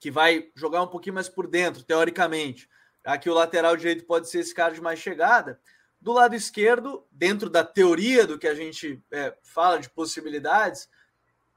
[0.00, 2.68] que vai jogar um pouquinho mais por dentro, teoricamente,
[3.04, 5.60] aqui o lateral direito pode ser esse cara de mais chegada.
[6.00, 10.88] Do lado esquerdo, dentro da teoria do que a gente é, fala de possibilidades,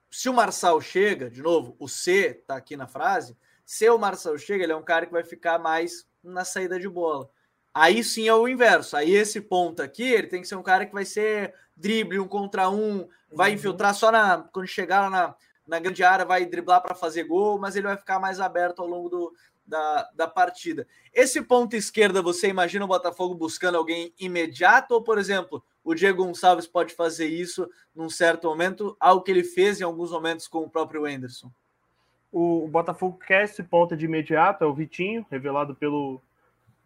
[0.10, 4.38] se o Marçal chega, de novo, o C está aqui na frase, se o Marçal
[4.38, 7.30] chega, ele é um cara que vai ficar mais na saída de bola.
[7.74, 8.98] Aí sim é o inverso.
[8.98, 12.28] Aí esse ponto aqui, ele tem que ser um cara que vai ser drible, um
[12.28, 13.56] contra um, vai uhum.
[13.56, 15.34] infiltrar só na quando chegar na,
[15.66, 18.88] na grande área, vai driblar para fazer gol, mas ele vai ficar mais aberto ao
[18.88, 19.34] longo do,
[19.72, 20.86] da, da partida.
[21.14, 24.94] Esse ponto esquerda, você imagina o Botafogo buscando alguém imediato?
[24.94, 29.46] Ou, por exemplo, o Diego Gonçalves pode fazer isso num certo momento, algo que ele
[29.46, 31.50] fez em alguns momentos com o próprio Anderson?
[32.32, 36.22] O, o Botafogo quer esse ponto de imediato, é o Vitinho, revelado pelo,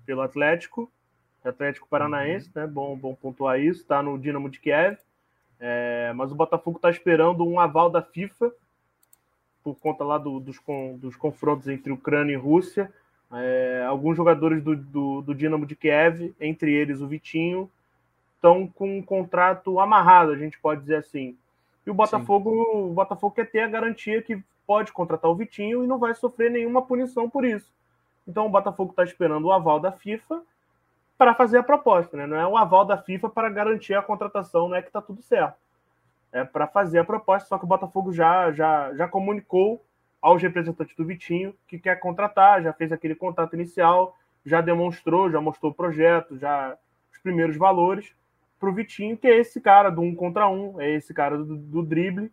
[0.05, 0.89] pelo Atlético,
[1.43, 2.61] Atlético Paranaense, uhum.
[2.61, 2.67] né?
[2.67, 4.97] Bom, bom pontuar isso, está no Dinamo de Kiev.
[5.59, 8.51] É, mas o Botafogo está esperando um aval da FIFA
[9.65, 10.61] por conta lá do, dos,
[10.97, 12.93] dos confrontos entre Ucrânia e Rússia.
[13.33, 17.67] É, alguns jogadores do, do, do Dinamo de Kiev, entre eles o Vitinho,
[18.35, 21.35] estão com um contrato amarrado, a gente pode dizer assim.
[21.83, 25.87] E o Botafogo, o Botafogo quer ter a garantia que pode contratar o Vitinho e
[25.87, 27.73] não vai sofrer nenhuma punição por isso.
[28.27, 30.43] Então o Botafogo está esperando o aval da FIFA
[31.17, 32.27] para fazer a proposta, né?
[32.27, 35.23] Não é o aval da FIFA para garantir a contratação, não é que está tudo
[35.23, 35.64] certo
[36.35, 39.81] é, para fazer a proposta, só que o Botafogo já, já, já comunicou
[40.21, 45.39] aos representantes do Vitinho que quer contratar, já fez aquele contato inicial, já demonstrou, já
[45.39, 46.77] mostrou o projeto, já
[47.09, 48.13] os primeiros valores
[48.59, 51.55] para o Vitinho, que é esse cara do um contra um, é esse cara do,
[51.55, 52.29] do drible.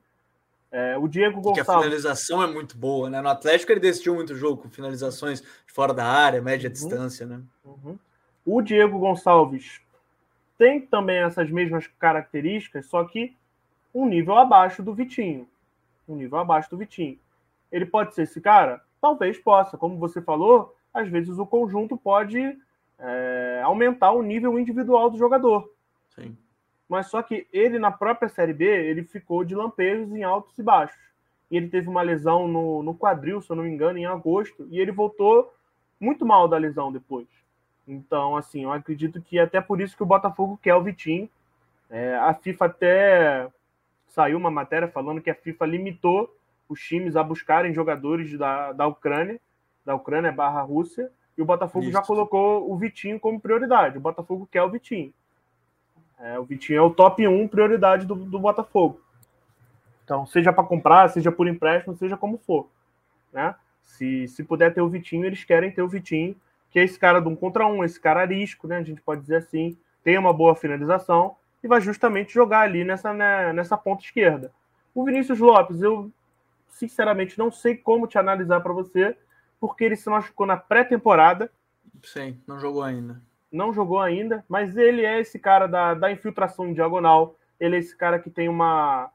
[0.72, 1.64] É, o Diego Gonçalves.
[1.64, 3.20] Que a finalização é muito boa, né?
[3.20, 6.72] No Atlético ele decidiu muito jogo com finalizações de fora da área, média uhum.
[6.72, 7.40] distância, né?
[7.64, 7.96] Uhum.
[8.44, 9.80] O Diego Gonçalves
[10.58, 13.36] tem também essas mesmas características, só que
[13.94, 15.48] um nível abaixo do Vitinho.
[16.08, 17.18] Um nível abaixo do Vitinho.
[17.70, 18.82] Ele pode ser esse cara?
[19.00, 19.78] Talvez possa.
[19.78, 22.56] Como você falou, às vezes o conjunto pode
[22.98, 25.70] é, aumentar o nível individual do jogador.
[26.14, 26.36] Sim.
[26.88, 30.62] Mas só que ele, na própria Série B, ele ficou de lampejos em altos e
[30.62, 31.00] baixos.
[31.50, 34.66] E ele teve uma lesão no, no quadril, se eu não me engano, em agosto,
[34.70, 35.52] e ele voltou
[35.98, 37.26] muito mal da lesão depois.
[37.86, 41.28] Então, assim, eu acredito que até por isso que o Botafogo quer o Vitinho.
[41.90, 43.48] É, a FIFA até
[44.12, 46.36] saiu uma matéria falando que a FIFA limitou
[46.68, 49.40] os times a buscarem jogadores da, da Ucrânia,
[49.84, 51.92] da Ucrânia barra Rússia, e o Botafogo Isso.
[51.92, 53.96] já colocou o Vitinho como prioridade.
[53.96, 55.14] O Botafogo quer o Vitinho.
[56.20, 59.00] É, o Vitinho é o top 1 prioridade do, do Botafogo.
[60.04, 62.68] Então, seja para comprar, seja por empréstimo, seja como for.
[63.32, 63.54] Né?
[63.82, 66.36] Se, se puder ter o Vitinho, eles querem ter o Vitinho,
[66.70, 68.76] que é esse cara de um contra um, esse cara arisco, né?
[68.76, 73.12] A gente pode dizer assim, tem uma boa finalização e vai justamente jogar ali nessa,
[73.12, 74.52] né, nessa ponta esquerda.
[74.94, 76.10] O Vinícius Lopes, eu
[76.68, 79.16] sinceramente não sei como te analisar para você,
[79.60, 81.50] porque ele se machucou na pré-temporada.
[82.02, 83.22] Sim, não jogou ainda.
[83.50, 87.36] Não jogou ainda, mas ele é esse cara da, da infiltração em diagonal.
[87.60, 89.10] ele é esse cara que tem uma,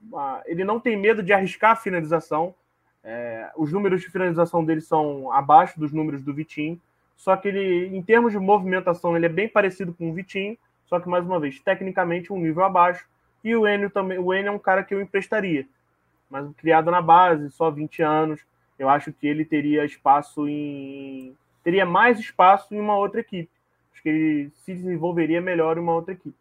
[0.00, 2.54] uma ele não tem medo de arriscar a finalização.
[3.02, 6.80] É, os números de finalização dele são abaixo dos números do Vitinho,
[7.16, 10.56] só que ele, em termos de movimentação, ele é bem parecido com o Vitinho,
[10.90, 13.06] só que mais uma vez, tecnicamente um nível abaixo.
[13.42, 15.66] E o Enio também, o Enio é um cara que eu emprestaria,
[16.28, 18.40] mas criado na base, só 20 anos,
[18.78, 23.50] eu acho que ele teria espaço em teria mais espaço em uma outra equipe.
[23.92, 26.36] Acho que ele se desenvolveria melhor em uma outra equipe.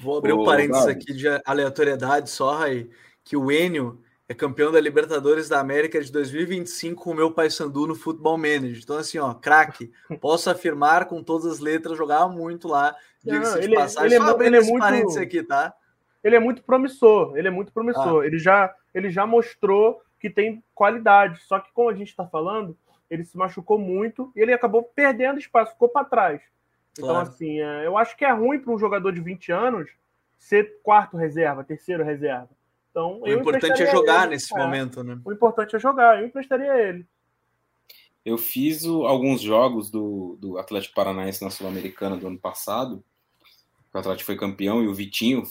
[0.00, 2.88] Vou abrir um parênteses aqui de aleatoriedade só, Rai,
[3.24, 4.00] que o Enio
[4.30, 8.78] é campeão da Libertadores da América de 2025 com o meu Paysandu no Futebol Manager.
[8.80, 12.94] Então, assim, ó, craque, posso afirmar com todas as letras, jogava muito lá.
[13.24, 14.06] Não, ele, passagem.
[14.16, 15.74] Ele, é, ele é muito, aqui, tá?
[16.22, 18.22] Ele é muito promissor, ele é muito promissor.
[18.22, 18.26] Ah.
[18.26, 21.42] Ele, já, ele já mostrou que tem qualidade.
[21.42, 22.78] Só que, como a gente está falando,
[23.10, 26.40] ele se machucou muito e ele acabou perdendo espaço, ficou para trás.
[26.92, 27.26] Então, claro.
[27.28, 29.90] assim, é, eu acho que é ruim para um jogador de 20 anos
[30.38, 32.59] ser quarto reserva, terceiro reserva.
[32.90, 35.20] Então, o importante é jogar ele, nesse é, momento, né?
[35.24, 37.06] O importante é jogar, eu emprestaria ele.
[38.24, 43.02] Eu fiz o, alguns jogos do, do Atlético Paranaense na Sul-Americana do ano passado.
[43.92, 45.44] O Atlético foi campeão e o Vitinho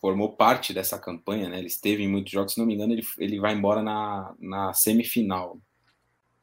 [0.00, 1.58] formou parte dessa campanha, né?
[1.58, 4.72] Ele esteve em muitos jogos, se não me engano, ele, ele vai embora na, na
[4.72, 5.60] semifinal.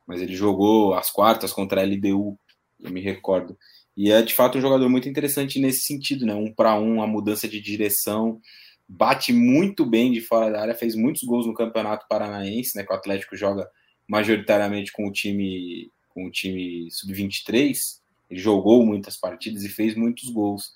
[0.06, 2.38] Mas ele jogou as quartas contra a LDU,
[2.80, 3.58] eu me recordo.
[3.96, 6.36] E é de fato um jogador muito interessante nesse sentido, né?
[6.36, 8.40] Um para um, a mudança de direção,
[8.88, 12.84] bate muito bem de fora da área, fez muitos gols no Campeonato Paranaense, né?
[12.84, 13.70] Que o Atlético joga
[14.08, 18.00] majoritariamente com o time com o time sub-23.
[18.30, 20.72] Ele jogou muitas partidas e fez muitos gols.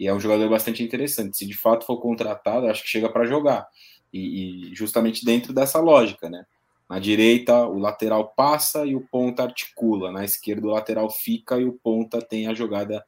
[0.00, 1.36] E é um jogador bastante interessante.
[1.36, 3.68] Se de fato for contratado, acho que chega para jogar.
[4.12, 6.46] E, e, justamente dentro dessa lógica, né?
[6.88, 10.10] Na direita, o lateral passa e o ponta articula.
[10.10, 13.04] Na esquerda, o lateral fica e o ponta tem a jogada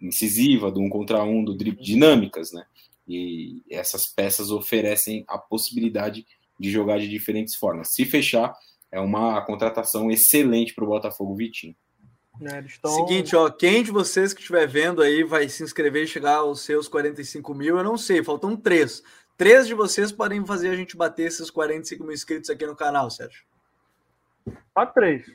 [0.00, 2.66] incisiva, do um contra um, do drible, dinâmicas, né?
[3.08, 6.26] E essas peças oferecem a possibilidade
[6.58, 7.92] de jogar de diferentes formas.
[7.92, 8.54] Se fechar,
[8.90, 11.74] é uma contratação excelente para o Botafogo Vitinho.
[12.40, 12.90] É, estão...
[12.92, 16.60] Seguinte, ó, quem de vocês que estiver vendo aí vai se inscrever e chegar aos
[16.62, 17.76] seus 45 mil?
[17.76, 19.02] Eu não sei, faltam três.
[19.36, 23.10] Três de vocês podem fazer a gente bater esses 45 mil inscritos aqui no canal,
[23.10, 23.44] Sérgio.
[24.72, 25.26] Só três.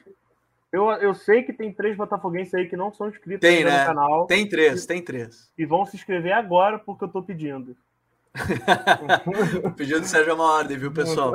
[0.71, 3.79] Eu, eu sei que tem três botafoguenses aí que não são inscritos tem, né?
[3.79, 4.27] no canal.
[4.27, 5.49] Tem três, e, tem três.
[5.57, 7.75] E vão se inscrever agora porque eu tô pedindo.
[9.63, 11.33] o pedido do Sérgio é uma ordem, viu, pessoal?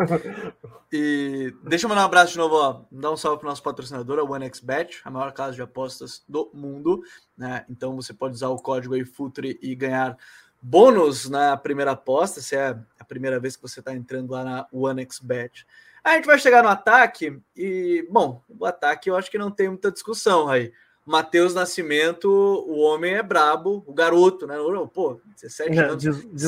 [0.93, 2.83] E deixa eu mandar um abraço de novo, ó.
[2.93, 6.51] Dar um salve para o nosso patrocinador, a OneXBet, a maior casa de apostas do
[6.55, 7.03] mundo.
[7.37, 7.65] Né?
[7.69, 10.17] Então você pode usar o código aí FUTRE e ganhar
[10.61, 14.67] bônus na primeira aposta, se é a primeira vez que você está entrando lá na
[14.73, 15.67] OneXBet.
[16.05, 19.69] A gente vai chegar no ataque e, bom, o ataque eu acho que não tem
[19.69, 20.73] muita discussão aí.
[21.05, 24.55] Matheus Nascimento, o homem é brabo, o garoto, né?
[24.95, 26.05] Pô, 17 é, anos.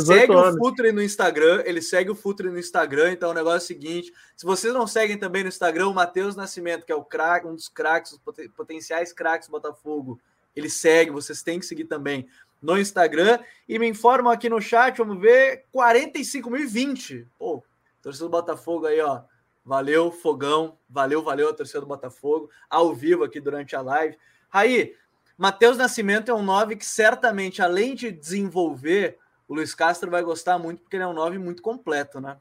[0.07, 0.55] segue anos.
[0.55, 3.67] o Futre no Instagram, ele segue o Futre no Instagram, então o negócio é o
[3.67, 7.49] seguinte: se vocês não seguem também no Instagram, o Matheus Nascimento, que é o craque,
[7.49, 8.21] um dos craques, os
[8.57, 10.21] potenciais craques do Botafogo,
[10.55, 12.29] ele segue, vocês têm que seguir também
[12.63, 13.41] no Instagram.
[13.69, 17.27] E me informam aqui no chat, vamos ver, 45.020.
[17.37, 17.61] Pô,
[18.01, 19.23] torcedor do Botafogo aí, ó.
[19.65, 20.79] Valeu, Fogão.
[20.89, 22.51] Valeu, valeu, a torcida do Botafogo.
[22.69, 24.17] Ao vivo aqui durante a live.
[24.51, 24.95] Raí,
[25.37, 30.59] Matheus Nascimento é um 9 que certamente, além de desenvolver, o Luiz Castro vai gostar
[30.59, 32.37] muito, porque ele é um 9 muito completo, né?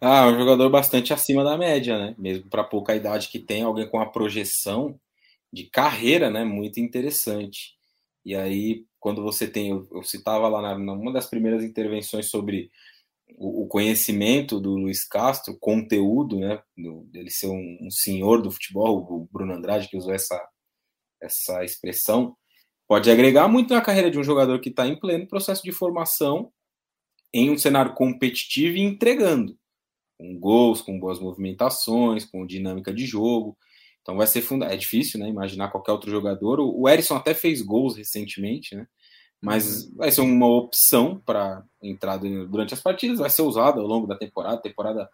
[0.00, 2.14] Ah, um jogador bastante acima da média, né?
[2.18, 4.98] Mesmo para pouca idade que tem, alguém com uma projeção
[5.52, 6.44] de carreira, né?
[6.44, 7.76] Muito interessante.
[8.24, 12.70] E aí, quando você tem, eu, eu citava lá na, numa das primeiras intervenções sobre
[13.36, 16.62] o, conhecimento do Luiz Castro, conteúdo, né?
[17.10, 20.40] Dele ser um, senhor do futebol, o Bruno Andrade que usou essa
[21.22, 22.36] essa expressão,
[22.88, 26.52] pode agregar muito na carreira de um jogador que está em pleno processo de formação
[27.32, 29.56] em um cenário competitivo e entregando,
[30.18, 33.56] com gols, com boas movimentações, com dinâmica de jogo.
[34.02, 34.74] Então vai ser fundamental.
[34.74, 35.28] É difícil, né?
[35.28, 36.60] Imaginar qualquer outro jogador.
[36.60, 38.86] O Erisson até fez gols recentemente, né?
[39.42, 44.06] Mas vai ser uma opção para entrada durante as partidas, vai ser usada ao longo
[44.06, 45.10] da temporada, temporada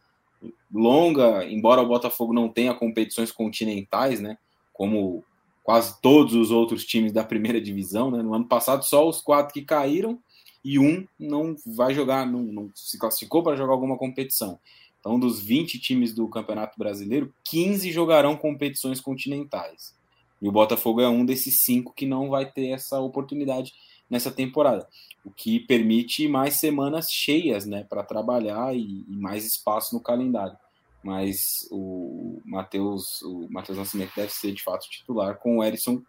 [0.73, 4.37] longa, embora o Botafogo não tenha competições continentais, né?
[4.73, 5.25] Como
[5.65, 8.11] quase todos os outros times da primeira divisão.
[8.11, 8.23] Né?
[8.23, 10.19] No ano passado, só os quatro que caíram
[10.65, 14.59] e um não vai jogar, não, não se classificou para jogar alguma competição.
[15.01, 19.95] Então, dos 20 times do Campeonato Brasileiro, 15 jogarão competições continentais.
[20.41, 23.73] E o Botafogo é um desses cinco que não vai ter essa oportunidade
[24.09, 24.89] nessa temporada,
[25.25, 30.57] o que permite mais semanas cheias né, para trabalhar e, e mais espaço no calendário
[31.01, 36.03] mas o Matheus o Matheus Nascimento deve ser de fato titular com o Erisson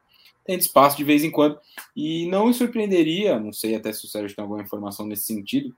[0.49, 1.59] tem espaço de vez em quando.
[1.95, 5.75] E não me surpreenderia, não sei até se o Sérgio tem alguma informação nesse sentido,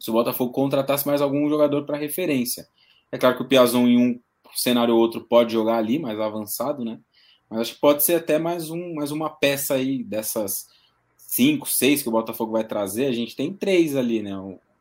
[0.00, 2.66] se o Botafogo contratasse mais algum jogador para referência.
[3.12, 4.20] É claro que o Piazon em um
[4.56, 6.98] cenário ou outro pode jogar ali, mais avançado, né?
[7.48, 10.66] Mas acho que pode ser até mais, um, mais uma peça aí dessas
[11.30, 13.06] cinco, seis que o Botafogo vai trazer.
[13.06, 14.32] A gente tem três ali, né?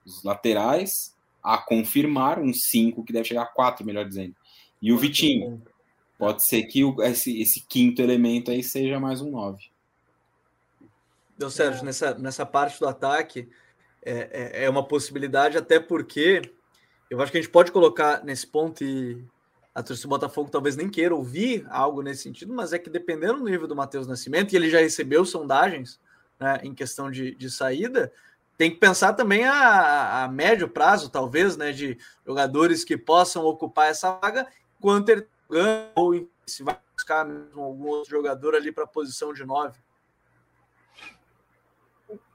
[0.04, 4.36] Os laterais a confirmar, um cinco que deve chegar a quatro, melhor dizendo.
[4.82, 5.62] E o Vitinho.
[6.18, 9.70] Pode ser que o, esse, esse quinto elemento aí seja mais um nove.
[11.38, 13.48] Deu, Sérgio, nessa, nessa parte do ataque
[14.04, 16.42] é, é, é uma possibilidade, até porque
[17.10, 19.24] eu acho que a gente pode colocar nesse ponto e
[19.74, 23.40] a torcida do Botafogo talvez nem queira ouvir algo nesse sentido, mas é que dependendo
[23.40, 26.02] do nível do Matheus Nascimento, e ele já recebeu sondagens
[26.40, 28.12] né, em questão de, de saída,
[28.58, 33.90] tem que pensar também a, a, médio prazo, talvez, né, de jogadores que possam ocupar
[33.90, 34.48] essa vaga,
[34.82, 39.34] quanto ele ganha, ou se vai buscar mesmo algum outro jogador ali para a posição
[39.34, 39.80] de nove.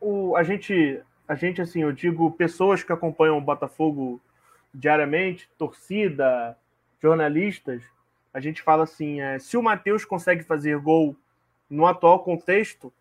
[0.01, 4.21] O, a gente, a gente, assim, eu digo, pessoas que acompanham o Botafogo
[4.73, 6.57] diariamente, torcida,
[7.03, 7.83] jornalistas,
[8.33, 11.17] a gente fala assim: é, se o Matheus consegue fazer gol
[11.69, 12.93] no atual contexto,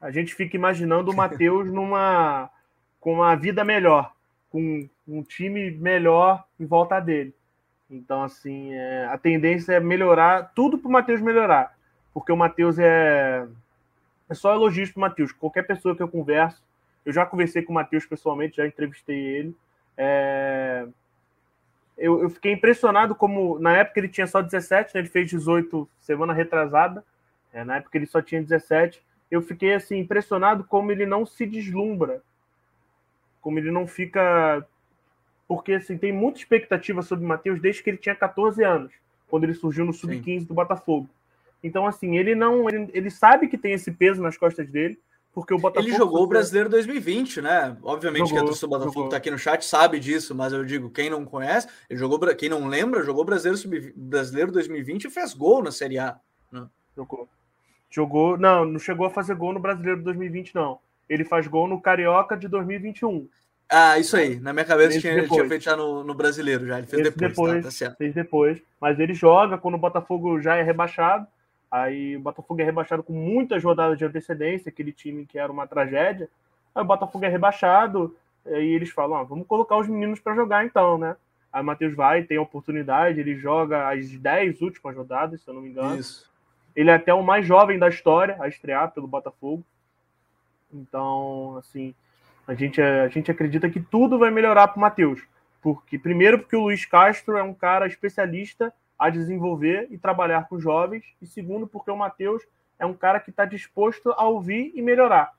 [0.00, 2.50] a gente fica imaginando o Matheus numa
[3.00, 4.12] com uma vida melhor,
[4.50, 7.34] com um time melhor em volta dele.
[7.90, 11.76] Então, assim, é, a tendência é melhorar, tudo para o Matheus melhorar,
[12.12, 13.46] porque o Matheus é.
[14.30, 15.32] É só elogios para o Matheus.
[15.32, 16.62] Qualquer pessoa que eu converso,
[17.02, 19.56] eu já conversei com o Matheus pessoalmente, já entrevistei ele.
[19.96, 20.86] É,
[21.96, 25.00] eu, eu, fiquei impressionado como, na época ele tinha só 17, né?
[25.00, 27.02] ele fez 18 semana retrasada,
[27.54, 29.02] é, na época ele só tinha 17.
[29.30, 32.22] Eu fiquei assim impressionado como ele não se deslumbra,
[33.40, 34.66] como ele não fica.
[35.46, 38.92] Porque assim, tem muita expectativa sobre o Matheus desde que ele tinha 14 anos,
[39.28, 41.08] quando ele surgiu no Sub-15 do Botafogo.
[41.62, 42.68] Então, assim, ele não.
[42.68, 44.98] Ele, ele sabe que tem esse peso nas costas dele,
[45.34, 45.88] porque o Botafogo.
[45.88, 47.76] Ele jogou o Brasileiro 2020, né?
[47.82, 50.64] Obviamente jogou, que a torcida do Botafogo está aqui no chat sabe disso, mas eu
[50.64, 55.34] digo, quem não conhece, ele jogou, quem não lembra, jogou Brasileiro, Brasileiro 2020 e fez
[55.34, 56.18] gol na Série A.
[56.52, 56.66] Né?
[56.96, 57.28] Jogou.
[57.90, 58.36] Jogou.
[58.36, 60.78] Não, não chegou a fazer gol no Brasileiro 2020, não.
[61.08, 63.28] Ele faz gol no Carioca de 2021.
[63.68, 64.40] Ah, isso aí.
[64.40, 66.78] Na minha cabeça tinha, ele tinha feito já no, no brasileiro, já.
[66.78, 67.96] Ele fez Esse depois, depois tá, tá certo.
[67.98, 68.62] Fez depois.
[68.80, 71.26] Mas ele joga quando o Botafogo já é rebaixado.
[71.70, 75.66] Aí o Botafogo é rebaixado com muitas rodadas de antecedência, aquele time que era uma
[75.66, 76.28] tragédia.
[76.74, 78.16] Aí o Botafogo é rebaixado
[78.46, 81.14] e eles falam: ah, vamos colocar os meninos para jogar então, né?
[81.52, 85.54] Aí o Matheus vai, tem a oportunidade, ele joga as 10 últimas rodadas, se eu
[85.54, 85.98] não me engano.
[85.98, 86.28] Isso.
[86.78, 89.64] Ele é até o mais jovem da história a estrear pelo Botafogo.
[90.72, 91.92] Então, assim,
[92.46, 95.20] a gente, a gente acredita que tudo vai melhorar para o Matheus.
[95.60, 100.60] Porque, primeiro, porque o Luiz Castro é um cara especialista a desenvolver e trabalhar com
[100.60, 102.44] jovens, e segundo, porque o Matheus
[102.78, 105.34] é um cara que está disposto a ouvir e melhorar.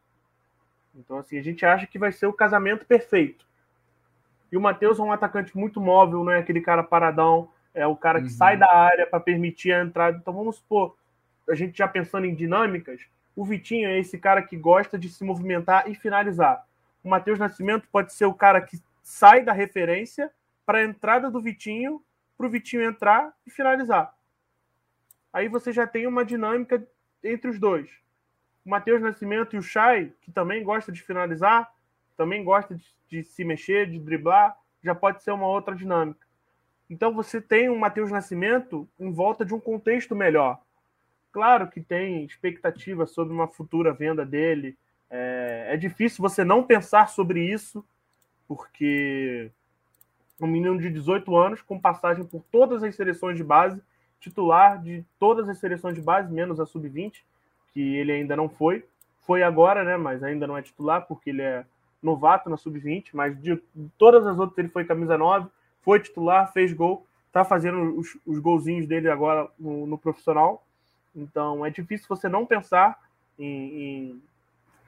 [0.93, 3.45] Então, assim, a gente acha que vai ser o casamento perfeito.
[4.51, 7.95] E o Matheus é um atacante muito móvel, não é aquele cara paradão, é o
[7.95, 8.33] cara que uhum.
[8.33, 10.17] sai da área para permitir a entrada.
[10.21, 10.98] Então, vamos supor,
[11.49, 13.01] a gente já pensando em dinâmicas,
[13.35, 16.65] o Vitinho é esse cara que gosta de se movimentar e finalizar.
[17.03, 20.31] O Matheus Nascimento pode ser o cara que sai da referência
[20.65, 22.03] para a entrada do Vitinho
[22.39, 24.15] para o Vitinho entrar e finalizar.
[25.33, 26.87] Aí você já tem uma dinâmica
[27.21, 27.89] entre os dois.
[28.65, 31.69] O Matheus Nascimento e o Chay, que também gosta de finalizar,
[32.15, 36.25] também gosta de, de, se mexer, de driblar, já pode ser uma outra dinâmica.
[36.89, 40.61] Então você tem um Matheus Nascimento em volta de um contexto melhor.
[41.39, 44.77] Claro que tem expectativa sobre uma futura venda dele.
[45.09, 47.81] É, é difícil você não pensar sobre isso,
[48.45, 49.49] porque
[50.41, 53.81] um menino de 18 anos, com passagem por todas as seleções de base,
[54.19, 57.21] titular de todas as seleções de base, menos a sub-20,
[57.73, 58.83] que ele ainda não foi.
[59.21, 59.95] Foi agora, né?
[59.95, 61.65] Mas ainda não é titular, porque ele é
[62.03, 63.55] novato na sub-20, mas de
[63.97, 65.47] todas as outras ele foi camisa 9,
[65.83, 70.65] foi titular, fez gol, tá fazendo os, os golzinhos dele agora no, no, profissional.
[71.15, 72.97] Então é difícil você não pensar
[73.37, 74.21] em, em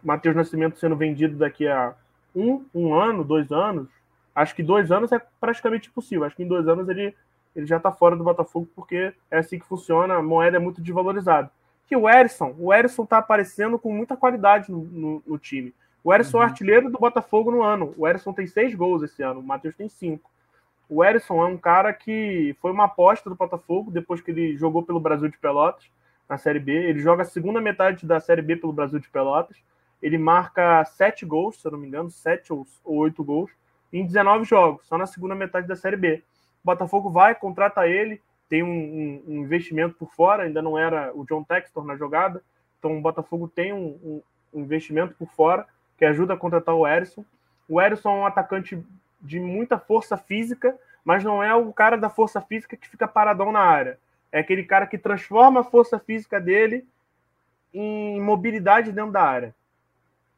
[0.03, 1.95] Matheus Nascimento sendo vendido daqui a
[2.35, 3.89] um, um ano, dois anos,
[4.33, 6.23] Acho que dois anos é praticamente impossível.
[6.23, 7.15] Acho que em dois anos ele,
[7.55, 10.81] ele já está fora do Botafogo, porque é assim que funciona, a moeda é muito
[10.81, 11.51] desvalorizada.
[11.85, 15.73] Que o Erisson, o Erisson está aparecendo com muita qualidade no, no, no time.
[16.03, 16.43] O Erisson uhum.
[16.43, 17.93] é artilheiro do Botafogo no ano.
[17.97, 20.31] O Erisson tem seis gols esse ano, o Matheus tem cinco.
[20.87, 24.83] O Erisson é um cara que foi uma aposta do Botafogo depois que ele jogou
[24.83, 25.89] pelo Brasil de Pelotas
[26.31, 26.71] na Série B.
[26.71, 29.57] Ele joga a segunda metade da Série B pelo Brasil de Pelotas.
[30.01, 33.51] Ele marca sete gols, se eu não me engano, sete ou oito gols
[33.91, 36.23] em 19 jogos, só na segunda metade da Série B.
[36.63, 41.11] O Botafogo vai, contrata ele, tem um, um, um investimento por fora, ainda não era
[41.13, 42.41] o John Textor na jogada,
[42.79, 44.21] Então o Botafogo tem um,
[44.53, 45.67] um investimento por fora
[45.97, 47.25] que ajuda a contratar o Erisson.
[47.67, 48.81] O Erisson é um atacante
[49.19, 50.73] de muita força física,
[51.03, 53.99] mas não é o cara da força física que fica paradão na área.
[54.31, 56.85] É aquele cara que transforma a força física dele
[57.73, 59.55] em mobilidade dentro da área.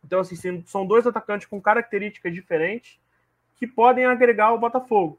[0.04, 3.00] Então, assim, são dois atacantes com características diferentes
[3.58, 5.18] que podem agregar ao Botafogo.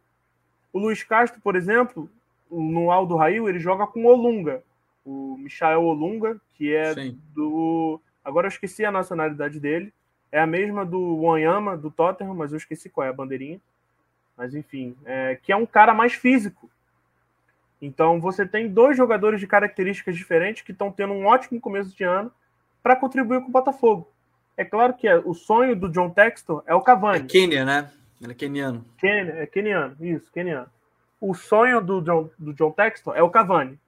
[0.72, 2.11] O Luiz Castro, por exemplo,
[2.51, 4.62] no Aldo Rail, ele joga com Olunga.
[5.05, 7.18] O Michael Olunga, que é Sim.
[7.35, 8.01] do.
[8.25, 9.93] Agora eu esqueci a nacionalidade dele.
[10.33, 13.61] É a mesma do Wanyama, do Tottenham, mas eu esqueci qual é a bandeirinha.
[14.37, 15.37] Mas enfim, é...
[15.37, 16.68] que é um cara mais físico.
[17.81, 22.05] Então você tem dois jogadores de características diferentes que estão tendo um ótimo começo de
[22.05, 22.33] ano
[22.83, 24.11] para contribuir com o Botafogo.
[24.57, 27.25] É claro que é, o sonho do John Textor é o Cavani.
[27.25, 27.91] É Quênia, né?
[28.22, 28.85] Ele é keniano.
[28.99, 30.66] Quênia, é keniano, isso, keniano.
[31.20, 33.79] O sonho do John, do John Textor é o Cavani.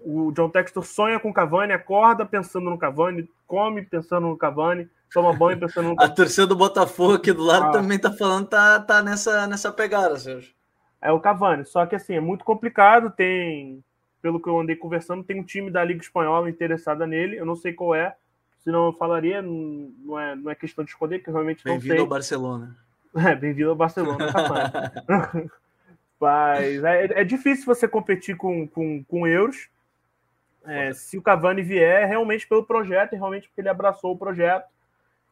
[0.00, 4.88] O John Textor sonha com o Cavani, acorda pensando no Cavani, come pensando no Cavani,
[5.12, 6.12] toma banho pensando no Cavani.
[6.12, 7.70] A torcida do Botafogo aqui do lado ah.
[7.70, 10.52] também tá falando, tá, tá nessa, nessa pegada, Sérgio
[11.04, 11.66] é o Cavani.
[11.66, 13.10] Só que assim, é muito complicado.
[13.10, 13.84] Tem,
[14.22, 17.36] pelo que eu andei conversando, tem um time da Liga Espanhola interessada nele.
[17.36, 18.16] Eu não sei qual é,
[18.64, 19.42] senão eu falaria.
[19.42, 21.80] Não é, não é questão de esconder, que realmente não sei.
[21.80, 22.76] Bem-vindo ao Barcelona.
[23.14, 24.26] É, bem-vindo ao Barcelona,
[26.18, 29.68] Mas é, é, difícil você competir com, com, com euros.
[30.64, 34.18] É, se o Cavani vier, é realmente pelo projeto, e realmente porque ele abraçou o
[34.18, 34.66] projeto.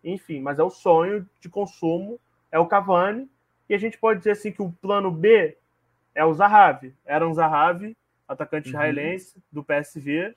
[0.04, 2.20] Enfim, mas é o sonho de consumo,
[2.50, 3.26] é o Cavani.
[3.70, 5.56] E a gente pode dizer assim que o plano B
[6.14, 6.94] é o Zahavi.
[7.04, 7.96] Era um Zahavi,
[8.28, 8.74] atacante uhum.
[8.74, 10.34] israelense do PSV.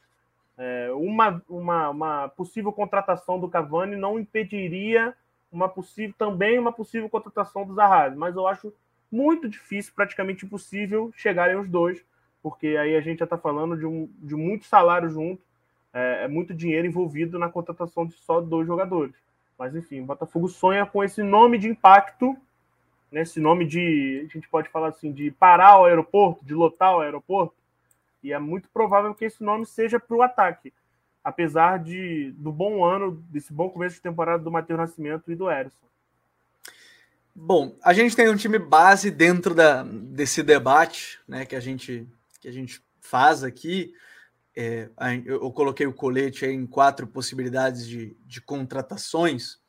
[0.57, 5.13] É, uma, uma, uma possível contratação do Cavani não impediria
[5.51, 8.73] uma possível também uma possível contratação do Zahavi, mas eu acho
[9.11, 12.03] muito difícil, praticamente impossível chegarem os dois,
[12.43, 15.41] porque aí a gente já está falando de, um, de muito salário junto,
[15.93, 19.15] é, é, muito dinheiro envolvido na contratação de só dois jogadores.
[19.57, 22.35] Mas enfim, o Botafogo sonha com esse nome de impacto
[23.11, 26.95] né, esse nome de, a gente pode falar assim, de parar o aeroporto, de lotar
[26.95, 27.55] o aeroporto,
[28.23, 30.73] e é muito provável que esse nome seja para o ataque,
[31.23, 35.49] apesar de do bom ano, desse bom começo de temporada do Matheus Nascimento e do
[35.49, 35.85] Erisson.
[37.33, 42.07] Bom, a gente tem um time base dentro da, desse debate né, que, a gente,
[42.39, 43.93] que a gente faz aqui.
[44.55, 44.89] É,
[45.25, 49.59] eu coloquei o colete em quatro possibilidades de, de contratações,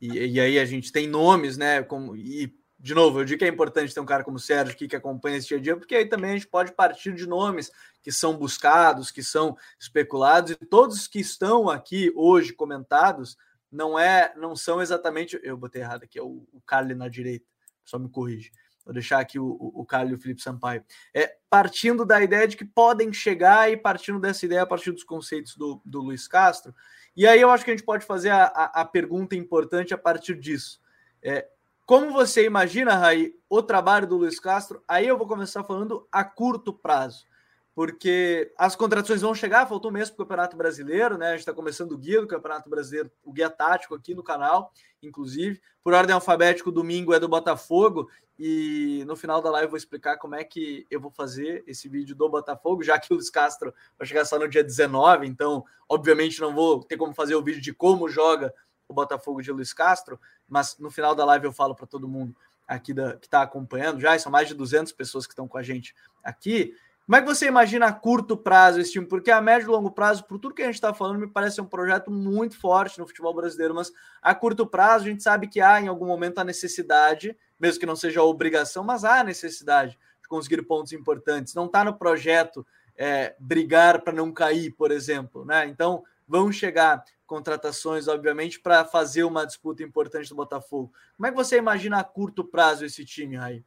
[0.00, 1.82] e, e, aí a gente tem nomes, né?
[1.82, 2.52] Como, e
[2.82, 4.96] de novo, eu digo que é importante ter um cara como o Sérgio aqui que
[4.96, 7.70] acompanha esse dia a dia, porque aí também a gente pode partir de nomes
[8.02, 13.36] que são buscados, que são especulados, e todos que estão aqui hoje comentados
[13.70, 15.38] não é, não são exatamente.
[15.42, 17.44] Eu botei errado aqui, é o, o Carly na direita,
[17.84, 18.50] só me corrige.
[18.82, 20.82] Vou deixar aqui o, o, o Carly e o Felipe Sampaio.
[21.12, 25.04] É, partindo da ideia de que podem chegar e partindo dessa ideia a partir dos
[25.04, 26.74] conceitos do, do Luiz Castro.
[27.14, 29.98] E aí eu acho que a gente pode fazer a, a, a pergunta importante a
[29.98, 30.80] partir disso.
[31.22, 31.46] É,
[31.90, 34.80] como você imagina, Raí, o trabalho do Luiz Castro?
[34.86, 37.26] Aí eu vou começar falando a curto prazo,
[37.74, 41.26] porque as contratações vão chegar, faltou mesmo para o Campeonato Brasileiro, né?
[41.26, 44.72] A gente está começando o guia do Campeonato Brasileiro, o guia tático aqui no canal,
[45.02, 45.60] inclusive.
[45.82, 50.16] Por ordem alfabética, domingo é do Botafogo, e no final da live eu vou explicar
[50.16, 53.74] como é que eu vou fazer esse vídeo do Botafogo, já que o Luiz Castro
[53.98, 57.60] vai chegar só no dia 19, então, obviamente, não vou ter como fazer o vídeo
[57.60, 58.54] de como joga
[58.90, 62.34] o Botafogo de Luiz Castro, mas no final da live eu falo para todo mundo
[62.66, 65.62] aqui da, que está acompanhando já, são mais de 200 pessoas que estão com a
[65.62, 66.74] gente aqui.
[67.06, 69.06] Como é que você imagina a curto prazo esse time?
[69.06, 71.60] Porque a médio e longo prazo, por tudo que a gente está falando, me parece
[71.60, 75.60] um projeto muito forte no futebol brasileiro, mas a curto prazo a gente sabe que
[75.60, 79.24] há em algum momento a necessidade, mesmo que não seja a obrigação, mas há a
[79.24, 81.54] necessidade de conseguir pontos importantes.
[81.54, 82.64] Não está no projeto
[82.96, 85.66] é, brigar para não cair, por exemplo, né?
[85.66, 90.92] Então vão chegar contratações, obviamente, para fazer uma disputa importante do Botafogo.
[91.16, 93.62] Como é que você imagina a curto prazo esse time, Raí?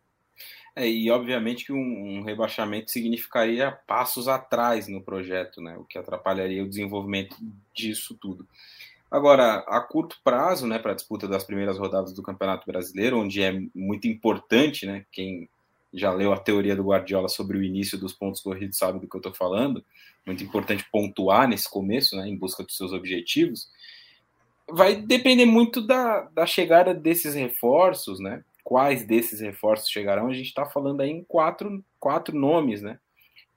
[0.75, 5.77] É, e obviamente que um, um, rebaixamento significaria passos atrás no projeto, né?
[5.77, 7.37] O que atrapalharia o desenvolvimento
[7.73, 8.45] disso tudo.
[9.09, 13.41] Agora, a curto prazo, né, para a disputa das primeiras rodadas do Campeonato Brasileiro, onde
[13.41, 15.05] é muito importante, né?
[15.09, 15.47] Quem
[15.93, 19.15] já leu a teoria do Guardiola sobre o início dos pontos corridos sabe do que
[19.15, 19.85] eu estou falando.
[20.25, 23.69] Muito importante pontuar nesse começo, né, em busca dos seus objetivos.
[24.69, 28.43] Vai depender muito da, da chegada desses reforços, né?
[28.63, 30.27] Quais desses reforços chegarão?
[30.27, 32.97] A gente está falando aí em quatro, quatro nomes, né?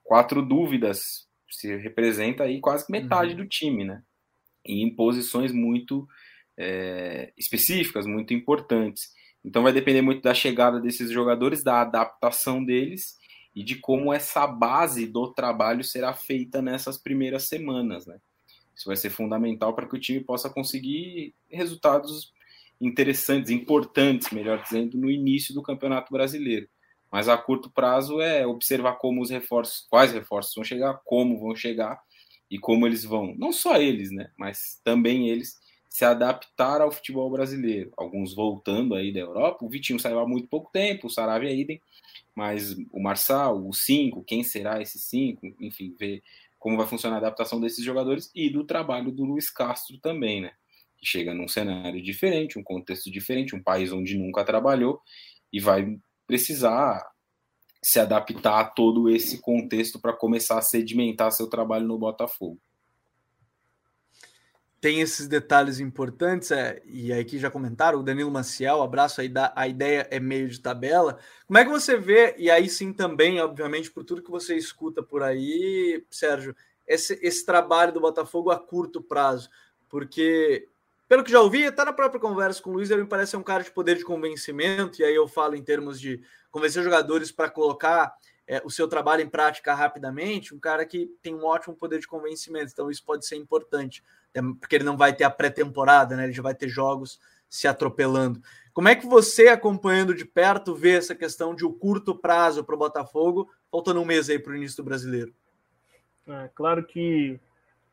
[0.02, 1.26] Quatro dúvidas.
[1.48, 3.36] Se representa aí quase metade uhum.
[3.36, 4.02] do time, né?
[4.64, 6.08] E em posições muito
[6.58, 9.14] é, específicas, muito importantes.
[9.46, 13.16] Então vai depender muito da chegada desses jogadores, da adaptação deles
[13.54, 18.18] e de como essa base do trabalho será feita nessas primeiras semanas, né?
[18.74, 22.34] Isso vai ser fundamental para que o time possa conseguir resultados
[22.80, 26.68] interessantes, importantes, melhor dizendo, no início do Campeonato Brasileiro.
[27.10, 31.54] Mas a curto prazo é observar como os reforços, quais reforços vão chegar, como vão
[31.54, 32.02] chegar
[32.50, 35.56] e como eles vão, não só eles, né, mas também eles
[35.96, 37.90] se adaptar ao futebol brasileiro.
[37.96, 41.80] Alguns voltando aí da Europa, o Vitinho saiu há muito pouco tempo, o Saravia idem,
[42.34, 46.22] mas o Marçal, o 5, quem será esse 5, enfim, ver
[46.58, 50.52] como vai funcionar a adaptação desses jogadores e do trabalho do Luiz Castro também, né?
[50.98, 55.00] Que chega num cenário diferente, um contexto diferente, um país onde nunca trabalhou
[55.50, 57.10] e vai precisar
[57.82, 62.60] se adaptar a todo esse contexto para começar a sedimentar seu trabalho no Botafogo
[64.80, 69.28] tem esses detalhes importantes, é, e aí que já comentaram, o Danilo Maciel, abraço aí,
[69.28, 71.18] da, a ideia é meio de tabela.
[71.46, 75.02] Como é que você vê, e aí sim também, obviamente, por tudo que você escuta
[75.02, 76.54] por aí, Sérgio,
[76.86, 79.48] esse, esse trabalho do Botafogo a curto prazo?
[79.88, 80.68] Porque,
[81.08, 83.42] pelo que já ouvi, até na própria conversa com o Luiz, ele me parece um
[83.42, 86.20] cara de poder de convencimento, e aí eu falo em termos de
[86.50, 88.14] convencer jogadores para colocar
[88.46, 92.06] é, o seu trabalho em prática rapidamente, um cara que tem um ótimo poder de
[92.06, 94.04] convencimento, então isso pode ser importante
[94.60, 96.24] porque ele não vai ter a pré-temporada, né?
[96.24, 98.40] Ele já vai ter jogos se atropelando.
[98.72, 102.62] Como é que você, acompanhando de perto, vê essa questão de o um curto prazo
[102.62, 105.32] para o Botafogo, faltando um mês aí para o início do brasileiro?
[106.28, 107.40] É claro que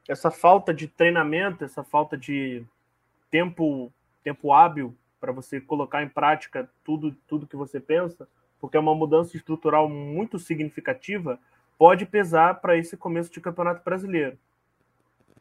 [0.08, 2.66] essa falta de treinamento, essa falta de
[3.32, 8.28] tempo, tempo hábil para você colocar em prática tudo, tudo que você pensa,
[8.60, 11.40] porque é uma mudança estrutural muito significativa,
[11.78, 14.38] pode pesar para esse começo de campeonato brasileiro.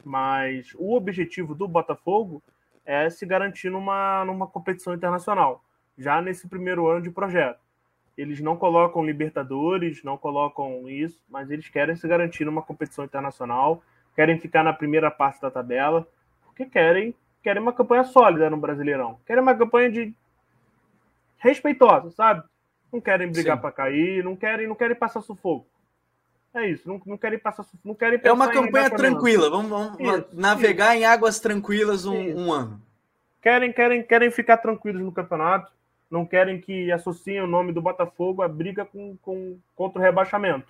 [0.04, 2.42] Mas o objetivo do Botafogo
[2.84, 5.64] é se garantir numa, numa competição internacional,
[5.96, 7.60] já nesse primeiro ano de projeto.
[8.16, 13.82] Eles não colocam Libertadores, não colocam isso, mas eles querem se garantir numa competição internacional,
[14.14, 16.06] querem ficar na primeira parte da tabela,
[16.44, 19.18] porque querem, querem uma campanha sólida no Brasileirão.
[19.26, 20.14] Querem uma campanha de
[21.38, 22.44] respeitosa, sabe?
[22.92, 25.66] Não querem brigar para cair, não querem, não querem passar sufoco.
[26.54, 27.64] É isso, não, não querem passar.
[27.82, 29.48] Não querem é uma campanha tranquila.
[29.48, 31.02] Vamos, vamos isso, navegar isso.
[31.02, 32.80] em águas tranquilas um, um, ano.
[33.40, 35.72] Querem, querem, querem ficar tranquilos no campeonato.
[36.10, 40.66] Não querem que associem o nome do Botafogo à briga com, com, contra o rebaixamento.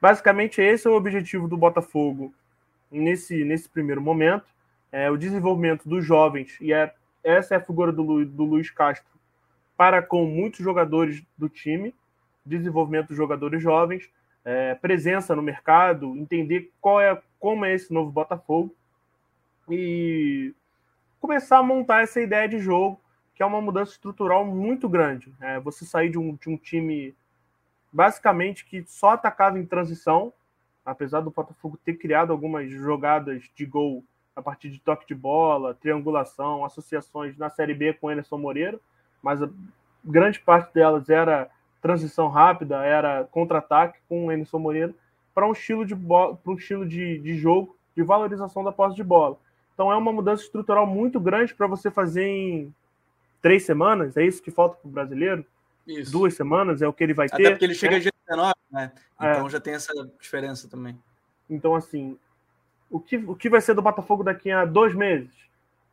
[0.00, 2.32] Basicamente, esse é o objetivo do Botafogo
[2.90, 4.44] nesse, nesse primeiro momento.
[4.92, 6.92] É o desenvolvimento dos jovens, e é,
[7.22, 9.10] essa é a figura do, do Luiz Castro
[9.76, 11.94] para com muitos jogadores do time,
[12.44, 14.10] desenvolvimento dos jogadores jovens
[14.50, 18.74] é, presença no mercado, entender qual é, como é esse novo Botafogo
[19.68, 20.52] e
[21.20, 23.00] começar a montar essa ideia de jogo,
[23.32, 25.32] que é uma mudança estrutural muito grande.
[25.40, 27.14] É, você sair de um, de um time
[27.92, 30.32] basicamente que só atacava em transição,
[30.84, 35.74] apesar do Botafogo ter criado algumas jogadas de gol a partir de toque de bola,
[35.74, 38.80] triangulação, associações na Série B com Emerson Moreira,
[39.22, 39.48] mas a
[40.04, 41.48] grande parte delas era
[41.80, 44.94] transição rápida, era contra-ataque com o Emerson Moreira,
[45.34, 49.02] para um estilo, de, para um estilo de, de jogo de valorização da posse de
[49.02, 49.38] bola.
[49.74, 52.74] Então é uma mudança estrutural muito grande para você fazer em
[53.40, 55.44] três semanas, é isso que falta para o brasileiro?
[55.86, 56.12] Isso.
[56.12, 57.42] Duas semanas é o que ele vai Até ter.
[57.42, 58.00] Até porque ele chega é.
[58.00, 58.92] dia 19, né?
[59.16, 59.50] Então é.
[59.50, 60.98] já tem essa diferença também.
[61.48, 62.16] Então, assim,
[62.90, 65.32] o que, o que vai ser do Botafogo daqui a dois meses?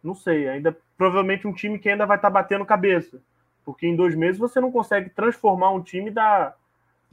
[0.04, 0.48] Não sei.
[0.48, 3.20] Ainda provavelmente um time que ainda vai estar tá batendo cabeça.
[3.68, 6.56] Porque em dois meses você não consegue transformar um time da,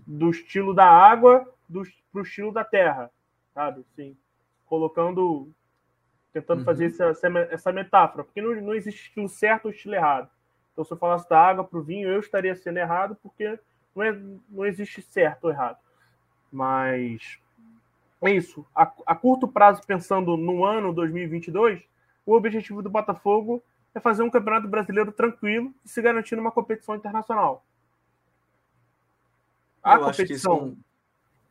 [0.07, 3.11] do estilo da água para o estilo da terra,
[3.53, 3.85] sabe?
[3.97, 4.17] Sim.
[4.65, 5.51] Colocando.
[6.33, 6.65] Tentando uhum.
[6.65, 7.13] fazer essa,
[7.51, 8.23] essa metáfora.
[8.23, 10.31] Porque não, não existe estilo certo ou estilo errado.
[10.73, 13.59] Então, se eu falasse da água para o vinho, eu estaria sendo errado, porque
[13.93, 14.17] não, é,
[14.49, 15.79] não existe certo ou errado.
[16.53, 17.37] Mas
[18.23, 18.65] é isso.
[18.73, 21.83] A, a curto prazo, pensando no ano 2022,
[22.25, 23.61] o objetivo do Botafogo
[23.95, 27.65] é fazer um campeonato brasileiro tranquilo e se garantir numa competição internacional.
[29.83, 30.77] A Eu competição.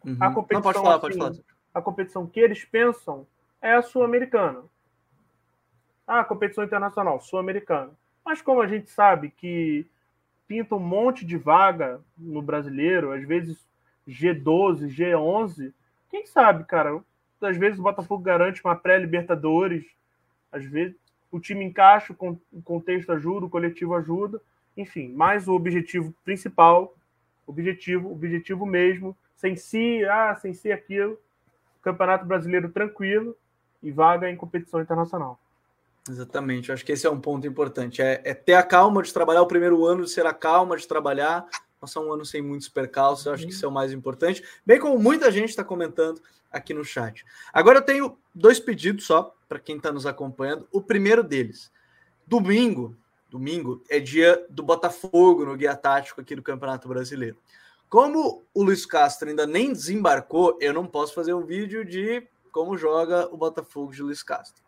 [0.04, 0.18] Uhum.
[0.20, 1.34] A competição, Não, pode falar, assim, pode falar.
[1.74, 3.26] A competição que eles pensam
[3.62, 4.64] é a sul-americana.
[6.06, 7.92] Ah, a competição internacional, sul-americana.
[8.26, 9.88] Mas como a gente sabe que
[10.48, 13.66] pinta um monte de vaga no brasileiro, às vezes
[14.08, 15.74] G12, G11,
[16.10, 17.02] quem sabe, cara?
[17.42, 19.86] Às vezes o Botafogo garante uma pré-Libertadores,
[20.52, 20.96] às vezes
[21.34, 22.16] o time encaixa,
[22.52, 24.40] o contexto ajuda, o coletivo ajuda,
[24.78, 26.96] enfim, mas o objetivo principal,
[27.48, 31.20] objetivo, objetivo mesmo, sem si, ah, sem si aquilo,
[31.82, 33.36] Campeonato Brasileiro tranquilo
[33.82, 35.40] e vaga em competição internacional.
[36.08, 39.42] Exatamente, acho que esse é um ponto importante, é, é ter a calma de trabalhar
[39.42, 41.48] o primeiro ano, ser a calma de trabalhar,
[41.82, 44.80] passar um ano sem muitos percalços, eu acho que isso é o mais importante, bem
[44.80, 47.26] como muita gente está comentando aqui no chat.
[47.52, 50.68] Agora eu tenho dois pedidos só para quem está nos acompanhando.
[50.72, 51.72] O primeiro deles,
[52.26, 52.98] domingo,
[53.30, 57.38] domingo é dia do Botafogo no guia tático aqui do Campeonato Brasileiro.
[57.88, 62.76] Como o Luiz Castro ainda nem desembarcou, eu não posso fazer um vídeo de como
[62.76, 64.64] joga o Botafogo de Luiz Castro.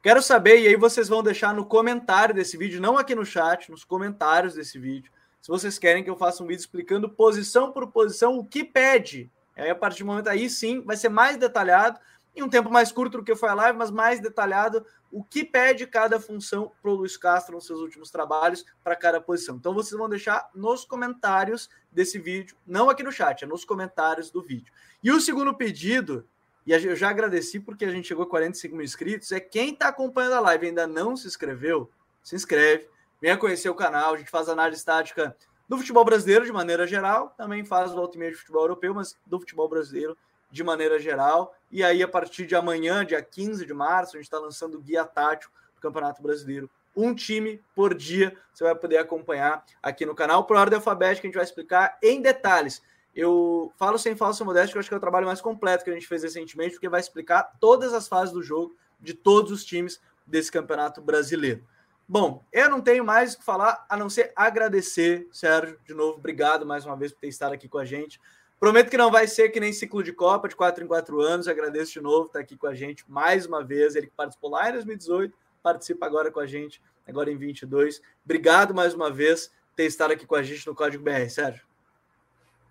[0.00, 3.68] Quero saber, e aí vocês vão deixar no comentário desse vídeo, não aqui no chat,
[3.72, 5.10] nos comentários desse vídeo,
[5.42, 9.28] se vocês querem que eu faça um vídeo explicando posição por posição o que pede.
[9.56, 11.98] Aí, a partir do momento aí, sim, vai ser mais detalhado,
[12.38, 15.44] em um tempo mais curto do que foi a live, mas mais detalhado o que
[15.44, 19.56] pede cada função para o Luiz Castro nos seus últimos trabalhos para cada posição.
[19.56, 24.30] Então vocês vão deixar nos comentários desse vídeo, não aqui no chat, é nos comentários
[24.30, 24.72] do vídeo.
[25.02, 26.26] E o segundo pedido,
[26.66, 29.88] e eu já agradeci porque a gente chegou a 45 mil inscritos, é quem está
[29.88, 31.90] acompanhando a live e ainda não se inscreveu,
[32.22, 32.88] se inscreve,
[33.20, 35.36] Venha conhecer o canal, a gente faz análise tática
[35.68, 39.18] do futebol brasileiro de maneira geral, também faz volta e meia de futebol europeu, mas
[39.26, 40.16] do futebol brasileiro
[40.50, 41.54] de maneira geral.
[41.70, 44.80] E aí, a partir de amanhã, dia 15 de março, a gente está lançando o
[44.80, 46.70] guia tático do Campeonato Brasileiro.
[46.96, 50.44] Um time por dia, você vai poder acompanhar aqui no canal.
[50.44, 52.82] Por ordem alfabética, a gente vai explicar em detalhes.
[53.14, 55.90] Eu falo sem falsa modéstia, que eu acho que é o trabalho mais completo que
[55.90, 59.64] a gente fez recentemente, porque vai explicar todas as fases do jogo de todos os
[59.64, 61.64] times desse Campeonato Brasileiro.
[62.10, 66.16] Bom, eu não tenho mais o que falar a não ser agradecer, Sérgio, de novo,
[66.16, 68.18] obrigado mais uma vez por ter estado aqui com a gente.
[68.60, 71.46] Prometo que não vai ser que nem ciclo de Copa, de quatro em quatro anos.
[71.46, 73.94] agradeço de novo estar aqui com a gente mais uma vez.
[73.94, 75.32] Ele que participou lá em 2018,
[75.62, 78.02] participa agora com a gente, agora em 22.
[78.24, 81.62] Obrigado mais uma vez por ter estado aqui com a gente no Código BR, Sérgio.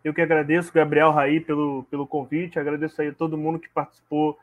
[0.04, 2.60] Eu que agradeço, Gabriel Raí, pelo, pelo convite.
[2.60, 4.38] Agradeço aí a todo mundo que participou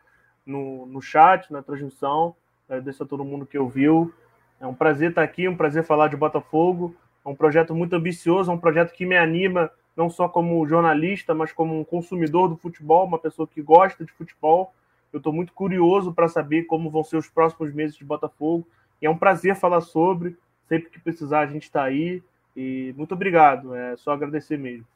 [0.46, 2.34] no, no chat, na transmissão.
[2.66, 4.12] Agradeço a todo mundo que ouviu.
[4.58, 6.96] É um prazer estar aqui, um prazer falar de Botafogo.
[7.22, 11.34] É um projeto muito ambicioso, é um projeto que me anima não só como jornalista,
[11.34, 14.74] mas como um consumidor do futebol, uma pessoa que gosta de futebol.
[15.12, 18.66] Eu estou muito curioso para saber como vão ser os próximos meses de Botafogo.
[19.00, 20.36] E é um prazer falar sobre.
[20.68, 22.22] Sempre que precisar, a gente está aí.
[22.56, 23.74] E muito obrigado.
[23.74, 24.86] É só agradecer mesmo.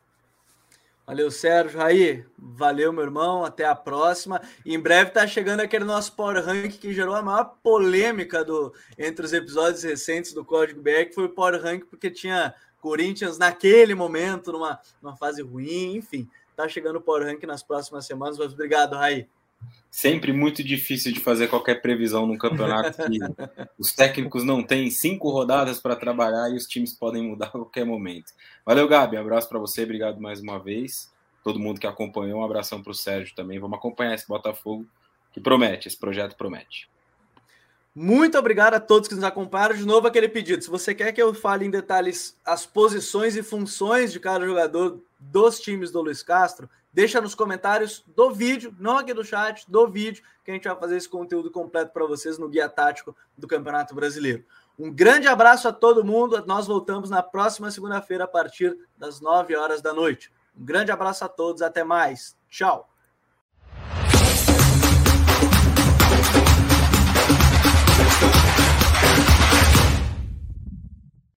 [1.07, 1.81] Valeu, Sérgio.
[1.81, 3.43] Aí, valeu, meu irmão.
[3.45, 4.43] Até a próxima.
[4.63, 8.75] E em breve tá chegando aquele nosso Power Rank que gerou a maior polêmica do,
[8.99, 13.39] entre os episódios recentes do Código BR, que foi o Power Rank, porque tinha Corinthians
[13.39, 15.97] naquele momento, numa, numa fase ruim.
[15.97, 18.39] Enfim, tá chegando o Power Rank nas próximas semanas.
[18.39, 19.27] Mas obrigado, Raí.
[19.91, 23.19] Sempre muito difícil de fazer qualquer previsão num campeonato que
[23.79, 27.85] os técnicos não têm cinco rodadas para trabalhar e os times podem mudar a qualquer
[27.85, 28.33] momento.
[28.65, 29.17] Valeu, Gabi.
[29.17, 29.83] Abraço para você.
[29.83, 31.13] Obrigado mais uma vez.
[31.43, 32.41] Todo mundo que acompanhou.
[32.41, 33.59] Um abração para o Sérgio também.
[33.59, 34.87] Vamos acompanhar esse Botafogo
[35.33, 35.89] que promete.
[35.89, 36.89] Esse projeto promete.
[38.01, 39.75] Muito obrigado a todos que nos acompanharam.
[39.75, 40.63] De novo, aquele pedido.
[40.63, 45.03] Se você quer que eu fale em detalhes as posições e funções de cada jogador
[45.19, 49.89] dos times do Luiz Castro, deixa nos comentários do vídeo, não aqui do chat, do
[49.89, 53.49] vídeo, que a gente vai fazer esse conteúdo completo para vocês no guia tático do
[53.49, 54.45] Campeonato Brasileiro.
[54.79, 56.41] Um grande abraço a todo mundo.
[56.47, 60.31] Nós voltamos na próxima segunda-feira a partir das 9 horas da noite.
[60.57, 61.63] Um grande abraço a todos.
[61.63, 62.37] Até mais.
[62.49, 62.88] Tchau.